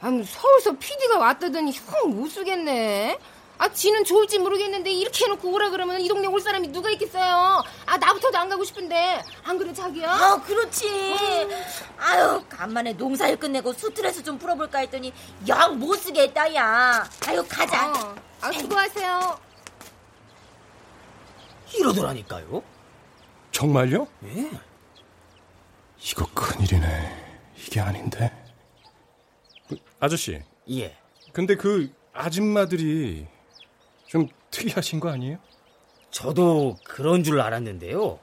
아니 0.00 0.24
서울서 0.24 0.76
PD가 0.78 1.18
왔다더니 1.18 1.72
형못 1.72 2.30
쓰겠네. 2.30 3.18
아 3.56 3.68
지는 3.72 4.04
좋을지 4.04 4.38
모르겠는데 4.38 4.90
이렇게 4.92 5.24
해놓고 5.24 5.48
오라 5.52 5.70
그러면 5.70 6.00
이 6.00 6.08
동네 6.08 6.26
올 6.26 6.40
사람이 6.40 6.68
누가 6.68 6.90
있겠어요? 6.90 7.62
아 7.86 7.96
나부터도 7.96 8.36
안 8.36 8.48
가고 8.48 8.64
싶은데 8.64 9.22
안 9.44 9.56
그래 9.58 9.72
자기야? 9.72 10.10
아 10.10 10.42
그렇지 10.42 11.46
아유 11.98 12.42
간만에 12.48 12.92
농사일 12.94 13.36
끝내고 13.38 13.72
스트레스 13.72 14.22
좀 14.22 14.38
풀어볼까 14.38 14.80
했더니 14.80 15.12
영 15.46 15.78
못 15.78 15.94
쓰겠다 15.96 16.52
야 16.54 17.08
아유 17.26 17.44
가자 17.48 17.90
어. 17.92 18.14
아 18.40 18.52
수고하세요. 18.52 19.38
이러더라니까요. 21.76 22.62
정말요? 23.50 24.06
예. 24.24 24.50
이거 26.10 26.26
큰일이네. 26.34 27.52
이게 27.56 27.80
아닌데. 27.80 28.30
그, 29.68 29.76
아저씨. 29.98 30.40
예. 30.70 30.96
근데 31.32 31.56
그 31.56 31.92
아줌마들이 32.12 33.26
좀 34.14 34.28
특이하신 34.52 35.00
거 35.00 35.10
아니에요? 35.10 35.38
저도 36.12 36.78
그런 36.84 37.24
줄 37.24 37.40
알았는데요. 37.40 38.20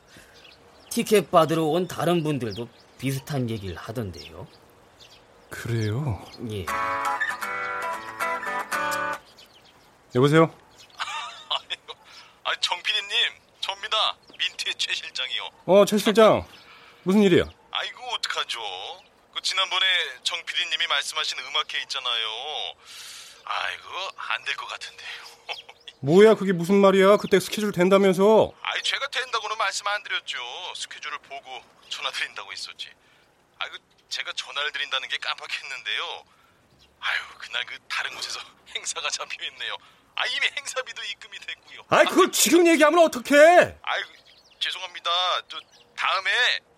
티켓 0.90 1.30
받으러 1.30 1.66
온 1.66 1.86
다른 1.86 2.24
분들도 2.24 2.70
비슷한 2.98 3.50
얘기를 3.50 3.76
하던데요. 3.76 4.48
그래요. 5.50 6.26
예. 6.50 6.66
여보세요? 10.16 10.50
아, 12.46 12.52
정 12.62 12.82
PD님, 12.82 13.12
접니다. 13.60 14.16
민트의 14.40 14.76
최 14.78 14.94
실장이요. 14.94 15.50
어, 15.66 15.84
최 15.84 15.98
실장. 15.98 16.48
무슨 17.04 17.22
일이야? 17.22 17.44
아이고, 17.72 18.02
어떡하죠? 18.16 18.60
그 19.34 19.42
지난번에 19.42 19.86
정 20.24 20.42
PD님이 20.46 20.88
말씀하신 20.88 21.38
음악회 21.40 21.82
있잖아요. 21.82 22.28
아이고, 23.44 23.84
안 24.16 24.46
될 24.46 24.56
것 24.56 24.68
같은데요. 24.68 25.10
뭐야, 26.04 26.34
그게 26.34 26.52
무슨 26.52 26.76
말이야? 26.82 27.18
그때 27.18 27.40
스케줄 27.40 27.72
된다면서. 27.72 28.52
아이, 28.64 28.82
제가 28.82 29.08
된다고는 29.08 29.58
말씀 29.58 29.86
안 29.88 30.02
드렸죠. 30.04 30.38
스케줄을 30.76 31.18
보고 31.20 31.62
전화 31.90 32.10
드린다고 32.12 32.52
했었지. 32.52 32.90
아이고, 33.60 33.78
제가 34.10 34.32
전화를 34.36 34.72
드린다는 34.72 35.08
게 35.10 35.18
깜빡했는데요. 35.18 36.24
아유, 37.02 37.20
그날 37.38 37.66
그 37.66 37.78
다른 37.88 38.16
곳에서 38.16 38.40
행사가 38.76 39.10
잡혀 39.10 39.46
있네요. 39.46 39.76
아, 40.16 40.26
이미 40.26 40.48
행사비도 40.58 41.04
입금이 41.04 41.38
됐고요. 41.40 41.82
아이, 41.90 42.06
그걸 42.06 42.32
지금 42.32 42.66
얘기하면 42.68 43.06
어떡해? 43.06 43.78
아이고, 43.82 44.10
죄송합니다. 44.60 45.10
또 45.50 45.60
다음에 45.96 46.32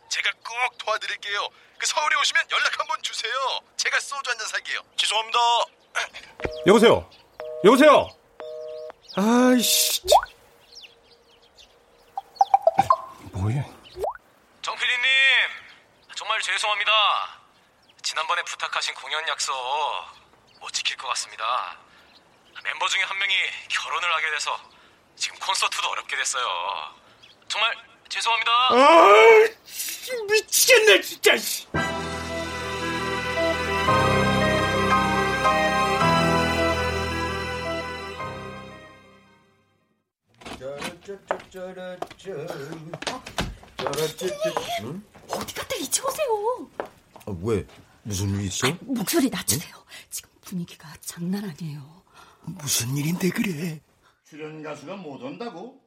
제가 0.10 0.32
꼭 0.46 0.78
도와드릴게요. 0.80 1.48
그 1.78 1.86
서울에 1.86 2.16
오시면 2.18 2.44
연락 2.52 2.78
한번 2.80 3.02
주세요. 3.02 3.34
제가 3.78 4.00
소주 4.02 4.30
한 4.30 4.38
잔 4.38 4.48
살게요. 4.50 4.82
죄송합니다. 4.98 5.40
여보세요? 6.68 7.10
여보세요? 7.64 8.10
아이씨. 9.16 10.02
뭐야? 13.34 13.64
정 14.62 14.76
PD님 14.76 15.04
정말 16.16 16.42
죄송합니다. 16.42 16.92
지난번에 18.02 18.42
부탁하신 18.44 18.96
공연 18.96 19.28
약속 19.28 19.54
못 20.60 20.72
지킬 20.72 20.98
것 20.98 21.08
같습니다. 21.10 21.78
멤버 22.64 22.88
중에 22.88 23.04
한 23.04 23.18
명이 23.18 23.34
결혼을 23.70 24.14
하게 24.14 24.32
돼서 24.32 24.58
지금 25.16 25.38
콘서트도 25.40 25.90
어렵게 25.90 26.16
됐어요. 26.16 26.96
정말 27.48 27.76
죄송합니다. 28.10 28.52
아, 28.72 29.14
미치겠네, 30.30 31.02
진짜. 31.02 31.93
응? 44.84 45.04
어디 45.30 45.54
갔다 45.56 45.76
이제 45.76 46.02
오세요. 46.02 46.70
아, 47.26 47.36
왜? 47.42 47.66
무슨 48.04 48.30
일 48.40 48.46
있어? 48.46 48.68
목소리 48.82 49.30
낮추세요. 49.30 49.76
지금 50.10 50.30
분위기가 50.42 50.88
장난 51.02 51.44
아니에요. 51.44 52.04
무슨 52.44 52.96
일인데 52.96 53.30
그래? 53.30 53.82
출연 54.24 54.62
가수가 54.64 54.96
못 54.98 55.22
온다고? 55.22 55.82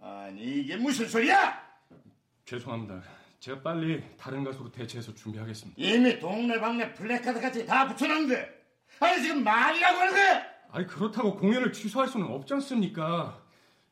아니 0.00 0.42
이게 0.60 0.76
무슨 0.76 1.08
소리야? 1.08 1.60
죄송합니다. 2.44 3.02
제가 3.40 3.62
빨리 3.62 4.02
다른 4.16 4.44
가수로 4.44 4.70
대체해서 4.72 5.14
준비하겠습니다. 5.14 5.80
이미 5.80 6.18
동네방네 6.18 6.94
플래카드 6.94 7.40
같이 7.40 7.66
다 7.66 7.86
붙여놨는데 7.88 8.48
아니 9.00 9.22
지금 9.22 9.44
말이라고 9.44 9.98
하는 9.98 10.12
거야? 10.12 10.42
아니 10.70 10.86
그렇다고 10.86 11.36
공연을 11.36 11.72
취소할 11.72 12.08
수는 12.08 12.26
없지 12.26 12.54
않습니까? 12.54 13.40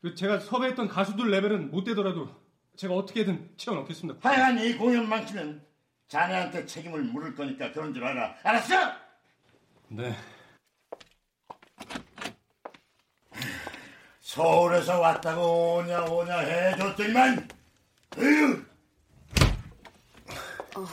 그 0.02 0.14
제가 0.14 0.40
섭외했던 0.40 0.88
가수들 0.88 1.30
레벨은 1.30 1.70
못 1.70 1.84
되더라도 1.84 2.28
제가 2.76 2.94
어떻게든 2.94 3.54
채워넣겠습니다. 3.56 4.28
하여간 4.28 4.58
이 4.64 4.74
공연 4.76 5.08
망치면 5.08 5.64
자네한테 6.08 6.66
책임을 6.66 7.02
물을 7.04 7.34
거니까 7.34 7.72
그런 7.72 7.92
줄 7.92 8.04
알아. 8.04 8.36
알았어? 8.42 8.92
네. 9.88 10.14
서울에서 14.20 15.00
왔다고 15.00 15.76
오냐 15.76 16.04
오냐 16.04 16.38
해줬더니만 16.38 17.48
어, 20.76 20.86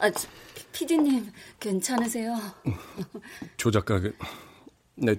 아, 0.00 0.10
저, 0.10 0.28
피디님 0.72 1.30
괜찮으세요? 1.60 2.34
조 3.56 3.70
작가, 3.70 4.00
그, 4.00 4.16
내 4.96 5.14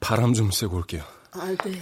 바람 0.00 0.34
좀 0.34 0.50
쐬고 0.50 0.76
올게요. 0.76 1.02
아, 1.32 1.46
네. 1.64 1.80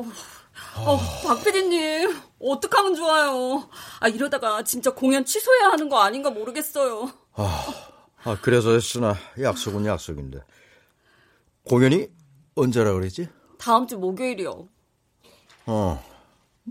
어, 0.00 0.92
어, 0.94 0.98
박 1.26 1.42
PD님, 1.44 2.16
어떡하면 2.40 2.94
좋아요. 2.94 3.68
아, 4.00 4.08
이러다가 4.08 4.62
진짜 4.64 4.92
공연 4.94 5.24
취소해야 5.24 5.68
하는 5.70 5.88
거 5.88 5.98
아닌가 6.00 6.30
모르겠어요. 6.30 7.10
아, 7.34 7.66
아 8.24 8.38
그래서 8.40 8.70
했으나 8.72 9.14
약속은 9.40 9.86
약속인데 9.86 10.40
공연이 11.64 12.08
언제라 12.54 12.92
그랬지? 12.92 13.28
다음 13.58 13.86
주 13.86 13.98
목요일이요. 13.98 14.68
어, 15.66 16.04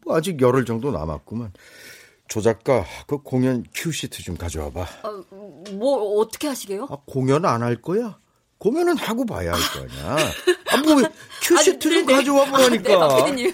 뭐 0.04 0.16
아직 0.18 0.40
열흘 0.42 0.66
정도 0.66 0.92
남았구만. 0.92 1.54
조 2.28 2.42
작가 2.42 2.86
그 3.08 3.18
공연 3.20 3.66
큐 3.74 3.92
시트 3.92 4.22
좀 4.22 4.38
가져와 4.38 4.70
봐. 4.72 4.86
아, 5.04 5.24
뭐 5.74 6.20
어떻게 6.20 6.48
하시게요? 6.48 6.88
아, 6.90 6.98
공연 7.06 7.46
안 7.46 7.64
할 7.64 7.82
거야? 7.82 8.20
공연은 8.60 8.98
하고 8.98 9.26
봐야 9.26 9.54
할 9.54 9.60
거 9.72 9.80
아니야. 9.80 10.18
아, 10.72 10.78
뭐 10.78 11.10
큐 11.42 11.58
시트 11.64 11.90
좀 11.90 12.06
가져와 12.06 12.46
보라니까. 12.46 13.32
네. 13.32 13.54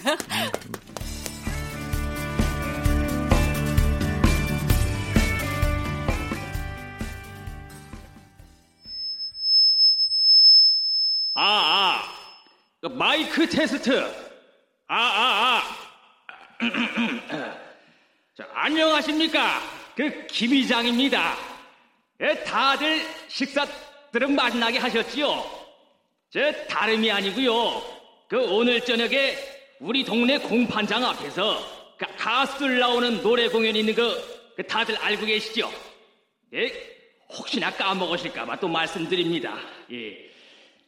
아, 11.34 11.42
아. 11.42 12.02
그 12.80 12.86
마이크 12.88 13.48
테스트. 13.48 14.00
아, 14.88 14.96
아, 14.96 15.60
아. 15.60 15.62
자, 18.36 18.46
안녕하십니까. 18.54 19.60
그, 19.96 20.26
김이장입니다. 20.26 21.36
예, 22.20 22.42
다들 22.44 23.02
식사 23.28 23.66
들은 24.16 24.34
맛나게 24.34 24.78
하셨지요? 24.78 25.44
저, 26.30 26.50
다름이 26.68 27.10
아니고요 27.10 27.82
그, 28.28 28.38
오늘 28.50 28.80
저녁에 28.80 29.36
우리 29.78 30.02
동네 30.04 30.38
공판장 30.38 31.04
앞에서 31.04 31.58
그 31.98 32.06
가수들 32.16 32.78
나오는 32.78 33.20
노래 33.20 33.46
공연 33.46 33.76
있는 33.76 33.94
거, 33.94 34.16
그 34.56 34.66
다들 34.66 34.96
알고 34.96 35.26
계시죠? 35.26 35.70
예, 36.54 36.72
혹시나 37.28 37.70
까먹으실까봐 37.70 38.58
또 38.58 38.68
말씀드립니다. 38.68 39.58
예. 39.92 40.30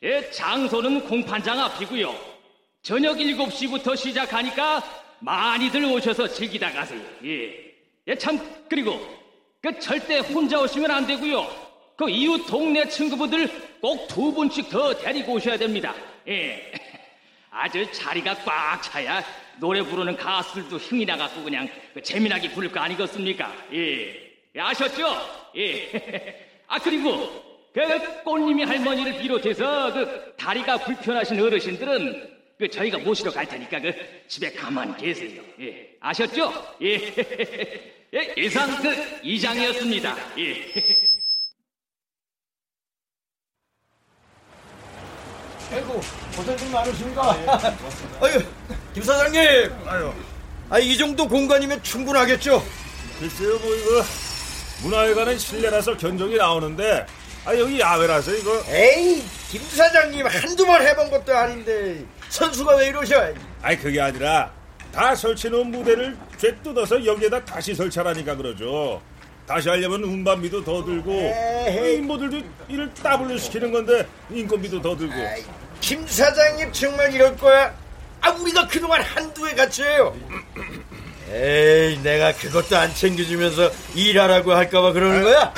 예, 0.05 0.31
장소는 0.31 1.05
공판장 1.05 1.61
앞이고요. 1.61 2.19
저녁 2.81 3.19
7시부터 3.19 3.95
시작하니까 3.95 4.83
많이들 5.19 5.85
오셔서 5.85 6.29
즐기다 6.29 6.73
가세요. 6.73 7.03
예. 7.27 7.75
예, 8.07 8.15
참, 8.17 8.41
그리고 8.71 8.99
그 9.61 9.79
절대 9.79 10.19
혼자 10.19 10.59
오시면 10.63 10.91
안 10.91 11.07
되고요. 11.07 11.68
그 11.99 12.09
이웃 12.09 12.47
동네 12.47 12.89
친구분들 12.89 13.49
꼭 13.81 14.07
두 14.07 14.33
분씩 14.33 14.71
더 14.71 14.95
데리고 14.95 15.33
오셔야 15.35 15.57
됩니다. 15.57 15.93
예. 16.29 16.71
아주 17.51 17.85
자리가 17.91 18.35
꽉 18.45 18.81
차야 18.83 19.25
노래 19.59 19.83
부르는 19.83 20.17
가수들도 20.17 20.79
힘이 20.79 21.05
나갖고 21.05 21.43
그냥 21.43 21.69
그 21.93 22.01
재미나게 22.01 22.51
부를 22.53 22.71
거 22.71 22.79
아니겠습니까? 22.79 23.53
예. 23.73 24.31
예, 24.55 24.61
아셨죠? 24.61 25.51
예. 25.57 26.63
아, 26.69 26.79
그리고 26.79 27.29
그 27.75 28.23
꽃님이 28.23 28.63
할머니를 28.63 29.19
비롯해서 29.19 29.93
그 29.93 30.35
다리가 30.37 30.79
불편하신 30.79 31.41
어르신들은 31.41 32.39
그 32.59 32.69
저희가 32.69 32.99
모시러 32.99 33.33
갈 33.33 33.47
테니까 33.47 33.81
그 33.81 33.93
집에 34.29 34.53
가만히 34.53 34.97
계세요. 34.97 35.43
예. 35.61 35.97
아셨죠? 36.01 36.77
예. 36.83 36.95
예, 38.15 38.35
이상 38.39 38.71
그 38.83 39.19
이장이었습니다. 39.25 40.17
예. 40.39 40.73
아이고 45.73 46.01
고생 46.37 46.57
좀 46.57 46.73
많으십니다. 46.73 47.23
아유 48.21 48.43
김 48.95 49.03
사장님. 49.03 49.41
아유. 49.87 50.13
아이 50.71 50.97
정도 50.97 51.27
공간이면 51.29 51.83
충분하겠죠. 51.83 52.63
글쎄요 53.21 53.59
뭐 53.59 53.75
이거 53.75 54.03
문화회관은 54.83 55.39
실내라서 55.39 55.97
견적이 55.97 56.37
나오는데 56.37 57.07
아 57.45 57.57
여기 57.57 57.81
야외라서 57.81 58.33
이거 58.35 58.63
에이 58.69 59.23
김 59.51 59.63
사장님 59.63 60.27
한두 60.27 60.67
번 60.67 60.83
해본 60.87 61.11
것도 61.11 61.37
아닌데 61.37 62.05
선수가 62.29 62.77
왜 62.77 62.89
이러셔? 62.89 63.33
아니 63.63 63.79
그게 63.79 64.01
아니라 64.01 64.53
다 64.93 65.15
설치해놓은 65.15 65.71
무대를 65.71 66.17
죄 66.37 66.55
뜯어서 66.63 67.05
여기에다 67.05 67.45
다시 67.45 67.75
설치하라니까 67.75 68.37
그러죠. 68.37 69.03
다시 69.49 69.69
하려면 69.71 70.05
운반비도 70.05 70.63
더 70.63 70.85
들고 70.85 71.11
인모들도 71.71 72.41
일을 72.69 72.93
따블로 72.95 73.39
시키는 73.39 73.73
건데 73.73 74.07
인건비도 74.31 74.83
더 74.83 74.95
들고. 74.95 75.15
김 75.81 76.07
사장님 76.07 76.71
정말 76.73 77.13
이럴 77.15 77.35
거야? 77.37 77.75
아 78.21 78.31
우리가 78.31 78.67
그동안 78.69 79.01
한두 79.01 79.49
해 79.49 79.55
같이 79.55 79.83
해요. 79.85 80.15
에이 81.33 81.99
내가 82.03 82.33
그것도 82.33 82.77
안 82.77 82.95
챙겨주면서 82.95 83.71
일하라고 83.95 84.53
할까봐 84.53 84.93
그러는 84.93 85.23
거야? 85.25 85.53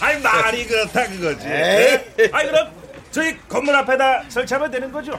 아니 0.00 0.20
말이 0.20 0.66
그렇다 0.66 1.06
그거지. 1.06 1.46
에이. 1.46 2.28
아니 2.32 2.50
그럼 2.50 2.70
저희 3.12 3.36
건물 3.48 3.74
앞에다 3.76 4.24
설치하면 4.28 4.70
되는 4.70 4.90
거죠? 4.90 5.12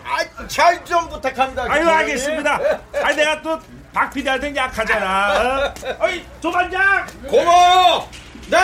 잘좀 0.48 1.10
부탁합니다. 1.10 1.66
아유. 1.70 1.88
알겠습니다. 1.88 2.60
아니 3.02 3.16
내가 3.16 3.42
또 3.42 3.60
박 3.94 4.10
PD한테 4.14 4.56
약하잖아. 4.56 5.34
어? 5.34 5.74
어이 6.00 6.24
조반장. 6.42 7.06
고마워요. 7.28 8.08
네 8.50 8.58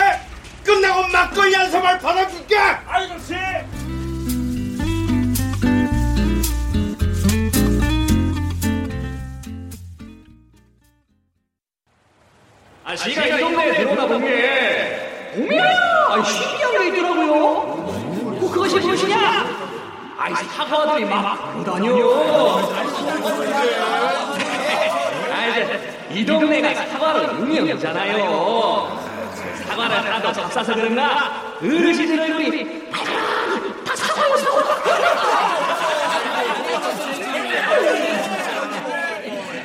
끝나고 0.64 1.06
막걸리 1.08 1.54
한 1.54 1.70
사발 1.70 1.98
받아줄게. 1.98 2.56
아이고 2.58 3.18
씨. 3.18 3.34
아, 12.84 12.96
제가 12.96 13.26
이 13.26 13.40
동네에 13.40 13.74
들어오다 13.74 14.06
본 14.06 14.20
게, 14.22 15.32
어머야! 15.36 16.06
아이, 16.08 16.24
신기한 16.24 16.78
게 16.78 16.88
있더라고요. 16.88 17.26
뭐, 18.40 18.50
그것이 18.50 18.80
무엇이냐? 18.80 19.44
아이, 20.18 20.34
사과들이 20.34 21.04
막 21.04 21.64
다녀. 21.64 21.92
이 26.10 26.24
동네가 26.24 26.74
사과로 26.86 27.24
유명하잖아요. 27.40 28.98
사과를 29.66 30.14
하도 30.14 30.32
접사서 30.32 30.74
그런가? 30.74 31.54
어르신들 31.62 32.20
얼굴이 32.20 32.90
다 33.84 33.96
사과였어. 33.96 34.68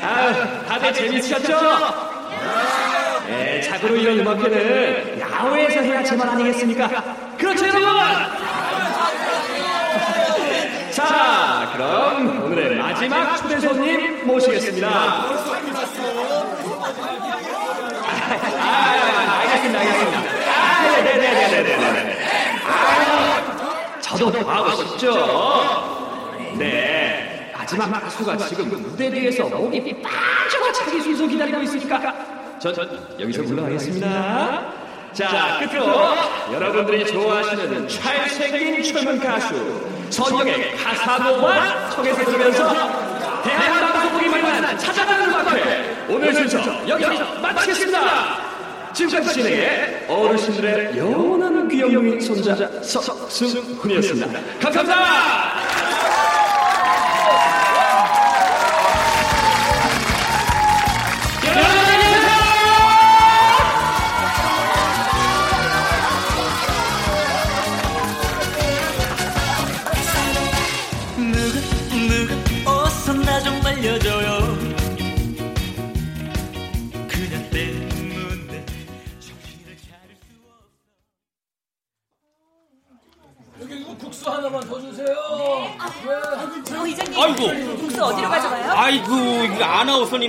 아, 0.02 0.66
다들 0.68 0.94
재밌으셨죠? 0.94 1.60
네, 3.28 3.62
자고로 3.62 3.96
이런 3.96 4.20
음악회는 4.20 5.20
야외에서 5.20 5.82
해야 5.82 6.04
제맛 6.04 6.28
아니겠습니까? 6.30 6.90
그렇죠, 7.38 7.68
여러분! 7.68 7.90
자, 11.14 11.70
그럼 11.74 12.44
오늘의 12.46 12.76
마지막 12.80 13.38
초대 13.38 13.60
손님 13.60 14.26
모시겠습니다. 14.26 14.88
아, 18.60 19.40
알겠습니다, 19.42 19.80
알겠습니다. 19.80 20.22
네네네네네네. 20.82 22.18
아, 22.66 24.02
저도 24.02 24.40
하고 24.40 24.84
싶죠. 24.86 25.14
네. 26.58 27.52
마지막 27.56 27.92
가수가 27.92 28.38
지금 28.38 28.70
무대 28.82 29.12
뒤에서 29.12 29.46
목이 29.50 30.02
빠져가 30.02 30.72
자기 30.74 31.00
순서 31.00 31.28
기다리고 31.28 31.62
있으니까 31.62 32.14
저, 32.60 32.74
저 32.74 32.88
여기서 33.20 33.44
물러가겠습니다. 33.44 34.74
자, 35.14 35.60
끝으로 35.60 36.16
여러분들이 36.52 37.06
좋아하시는 37.06 37.88
잘생긴 37.88 38.82
젊은 38.82 39.20
가수 39.20 39.94
선영의 40.14 40.76
가사노만 40.76 41.90
청해서 41.92 42.24
들으면서 42.24 43.42
대한방송국이 43.44 44.30
만난 44.30 44.78
찾아가는 44.78 45.28
음악회 45.28 46.06
오늘 46.08 46.34
순서 46.34 46.88
여기서 46.88 47.40
마치겠습니다. 47.42 48.44
지금까지 48.94 49.34
진행해 49.34 50.06
어르신들의 50.08 50.98
영원한 50.98 51.68
귀염둥이 51.68 52.22
손자 52.22 52.56
석승훈이었습니다. 52.84 54.40
감사합니다. 54.62 55.93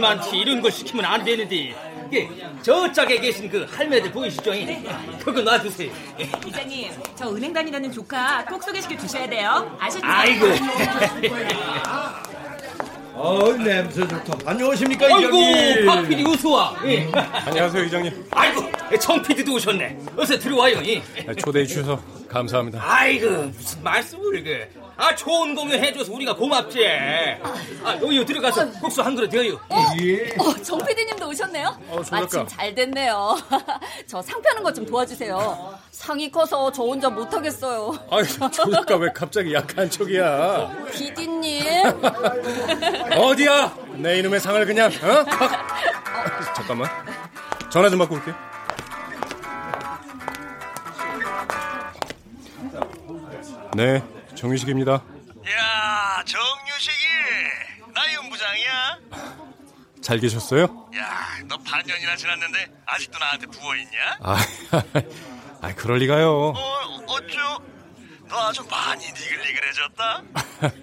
아나운서님한테 0.04 0.36
이런 0.36 0.60
거 0.60 0.70
시키면 0.70 1.04
안 1.04 1.24
되는데. 1.24 1.74
이게 2.08 2.28
저 2.62 2.92
짝에 2.92 3.18
계신 3.18 3.48
그 3.48 3.66
할매들 3.70 4.12
보이시죠? 4.12 4.52
그거 5.24 5.40
놔주세요. 5.40 5.90
이장님, 6.46 6.92
저 7.16 7.30
은행 7.30 7.52
다니다는 7.52 7.90
조카 7.90 8.44
꼭 8.44 8.62
소개시켜 8.62 8.96
주셔야 8.98 9.28
돼요. 9.28 9.76
아셨죠? 9.80 10.06
아이고. 10.06 10.46
어 13.16 13.52
냄새 13.52 14.06
좋다. 14.06 14.38
안녕하십니까 14.44 15.06
아이고, 15.06 15.38
이장님. 15.38 15.86
박 15.86 16.08
PD 16.08 16.24
어서 16.26 16.50
와. 16.50 16.76
예. 16.84 17.08
안녕하세요, 17.46 17.84
이장님. 17.84 18.26
아이고, 18.32 18.70
청 19.00 19.22
PD도 19.22 19.54
오셨네. 19.54 19.98
어서 20.16 20.36
들어와요. 20.38 20.82
예. 20.84 21.00
초대해 21.36 21.64
주셔서 21.64 22.02
감사합니다. 22.28 22.80
아이고 22.82 23.30
무슨 23.56 23.82
말씀을 23.82 24.42
그. 24.44 24.83
아 24.96 25.14
좋은 25.14 25.54
공연 25.54 25.82
해줘서 25.82 26.12
우리가 26.12 26.34
고맙지. 26.36 26.86
아 27.82 27.96
여기 28.00 28.24
들어가서 28.24 28.70
국수 28.80 29.02
한 29.02 29.14
그릇 29.14 29.28
드어요. 29.28 29.54
어, 29.54 30.62
정 30.62 30.78
PD님도 30.84 31.28
오셨네요? 31.28 31.76
어, 31.88 32.02
정 32.02 32.20
마침. 32.20 32.46
잘 32.46 32.74
됐네요. 32.74 33.36
저상 34.06 34.40
펴는 34.40 34.62
것 34.62 34.74
좀 34.74 34.84
도와주세요. 34.86 35.78
상이 35.92 36.30
커서 36.30 36.70
저 36.72 36.82
혼자 36.82 37.08
못하겠어요. 37.08 37.96
아유, 38.10 38.24
조작가 38.50 38.96
왜 38.96 39.08
갑자기 39.12 39.54
약한 39.54 39.88
척이야? 39.88 40.88
PD님. 40.92 41.62
어디야? 43.16 43.76
내 43.94 44.18
이놈의 44.18 44.40
상을 44.40 44.66
그냥, 44.66 44.90
어? 44.90 45.24
확. 45.28 46.54
잠깐만. 46.56 46.88
전화 47.70 47.88
좀 47.88 48.00
받고 48.00 48.16
올게. 48.16 48.32
네, 53.76 54.02
정유식입니다. 54.44 54.92
야, 54.92 56.22
정유식이 56.26 57.04
나 57.94 58.12
연부장이야. 58.12 58.98
잘 60.02 60.18
계셨어요? 60.18 60.90
야, 60.96 61.38
너 61.48 61.56
반년이나 61.56 62.14
지났는데 62.14 62.70
아직도 62.84 63.18
나한테 63.18 63.46
부어 63.46 63.74
있냐? 63.76 64.18
아, 64.20 64.36
아 65.62 65.74
그럴 65.76 65.96
리가요. 65.98 66.28
어, 66.30 67.04
어쭈? 67.06 67.38
너 68.28 68.48
아주 68.48 68.62
많이 68.70 69.06
니글니글해졌다. 69.06 70.22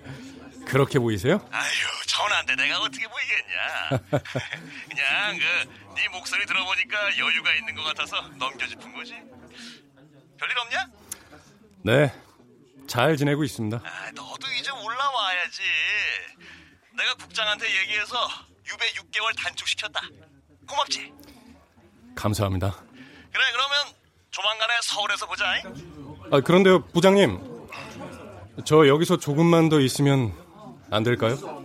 그렇게 0.66 0.98
보이세요? 0.98 1.40
아휴, 1.52 2.06
전화인데 2.08 2.56
내가 2.56 2.80
어떻게 2.80 3.06
보이겠냐? 3.08 4.00
그냥 4.90 5.38
그 5.38 5.82
네 5.94 6.08
목소리 6.10 6.46
들어보니까 6.48 7.18
여유가 7.20 7.54
있는 7.54 7.76
것 7.76 7.84
같아서 7.84 8.22
넘겨 8.40 8.66
짚은 8.66 8.92
거지. 8.96 9.12
별일 10.40 10.58
없냐? 10.58 10.88
네, 11.84 12.12
잘 12.92 13.16
지내고 13.16 13.46
있습니다. 13.46 13.78
아, 13.86 14.12
너도 14.14 14.52
이제 14.60 14.70
올라와야지. 14.70 15.62
내가 16.98 17.14
국장한테 17.16 17.66
얘기해서 17.84 18.28
유배 18.68 18.86
6개월 18.96 19.34
단축시켰다. 19.38 20.02
고맙지? 20.68 21.14
감사합니다. 22.16 22.72
그래, 23.32 23.44
그러면 23.54 23.96
조만간에 24.32 24.74
서울에서 24.84 25.26
보자. 25.26 25.46
아, 26.34 26.42
그런데요, 26.42 26.86
부장님. 26.88 27.70
저 28.66 28.86
여기서 28.86 29.16
조금만 29.20 29.70
더 29.70 29.80
있으면 29.80 30.34
안 30.92 31.04
될까요? 31.04 31.38
어? 31.44 31.64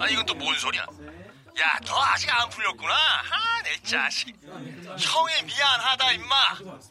아, 0.00 0.08
이건 0.08 0.26
또 0.26 0.34
뭔 0.34 0.52
소리야? 0.58 0.82
야, 0.82 1.78
너 1.86 2.02
아직 2.02 2.28
안 2.34 2.48
풀렸구나. 2.48 2.92
아, 2.92 3.62
내 3.62 3.80
자식. 3.84 4.34
형이 4.44 5.42
미안하다, 5.44 6.10
임마. 6.10 6.34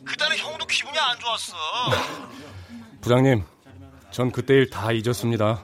그때는 0.05 0.37
형도 0.37 0.65
기분이 0.65 0.97
안 0.97 1.19
좋았어. 1.19 1.57
부장님, 3.03 3.43
전 4.11 4.31
그때 4.31 4.53
일 4.55 4.69
다 4.69 4.91
잊었습니다. 4.91 5.63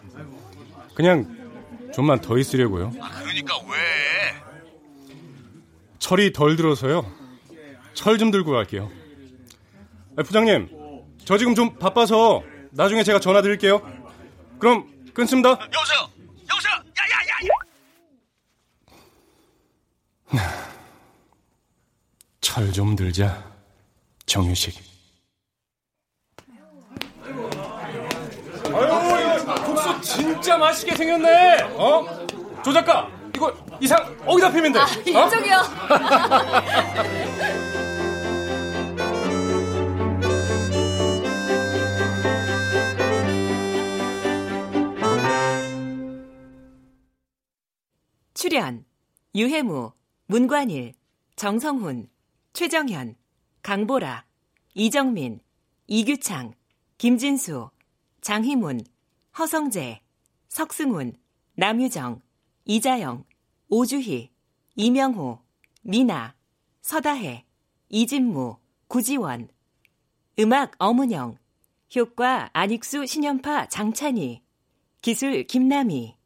그냥 0.93 1.37
좀만 1.93 2.19
더 2.21 2.37
있으려고요. 2.37 2.91
아, 3.01 3.09
그러니까 3.21 3.55
왜? 3.59 3.77
철이 5.99 6.33
덜 6.33 6.55
들어서요. 6.55 7.09
철 7.93 8.17
좀 8.17 8.31
들고 8.31 8.51
갈게요. 8.51 8.91
아, 10.17 10.23
부장님, 10.23 10.69
저 11.25 11.37
지금 11.37 11.55
좀 11.55 11.75
바빠서 11.77 12.43
나중에 12.71 13.03
제가 13.03 13.19
전화 13.19 13.41
드릴게요. 13.41 13.79
그럼 14.59 14.85
끊습니다. 15.13 15.49
여보세요? 15.51 16.09
여보세요? 16.49 16.73
야, 16.73 17.03
야, 17.11 17.17
야, 17.29 17.35
야. 17.47 17.49
철 22.41 22.71
좀 22.73 22.95
들자. 22.95 23.49
정유식. 24.25 24.88
아유, 28.74 29.45
국수 29.65 30.01
진짜 30.01 30.57
맛있게 30.57 30.95
생겼네. 30.95 31.57
어? 31.76 32.05
조 32.63 32.72
작가, 32.74 33.09
이거 33.36 33.53
이상 33.80 33.97
어디다 34.26 34.51
피면 34.51 34.74
돼? 34.74 34.80
아, 34.80 34.84
어? 34.84 34.88
이쪽이요. 35.28 35.57
출연 48.34 48.86
유해무, 49.36 49.91
문관일, 50.28 50.93
정성훈, 51.36 52.07
최정현, 52.53 53.15
강보라, 53.61 54.26
이정민, 54.74 55.39
이규창, 55.88 56.53
김진수, 56.97 57.70
장희문, 58.22 58.82
허성재, 59.38 60.01
석승훈, 60.47 61.13
남유정, 61.55 62.22
이자영, 62.65 63.26
오주희, 63.70 64.32
이명호, 64.76 65.39
미나, 65.82 66.36
서다혜, 66.82 67.45
이진무, 67.89 68.57
구지원, 68.88 69.49
음악 70.39 70.72
어문영, 70.78 71.38
효과 71.95 72.49
안익수 72.53 73.05
신연파 73.05 73.67
장찬희, 73.67 74.41
기술 75.01 75.43
김남희. 75.43 76.17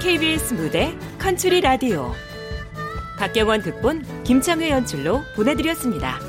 KBS 0.00 0.54
무대 0.54 0.96
컨츄리 1.26 1.60
라디오 1.60 2.12
박경원 3.18 3.60
극본 3.60 4.22
김창회 4.22 4.70
연출로 4.70 5.22
보내드렸습니다. 5.34 6.20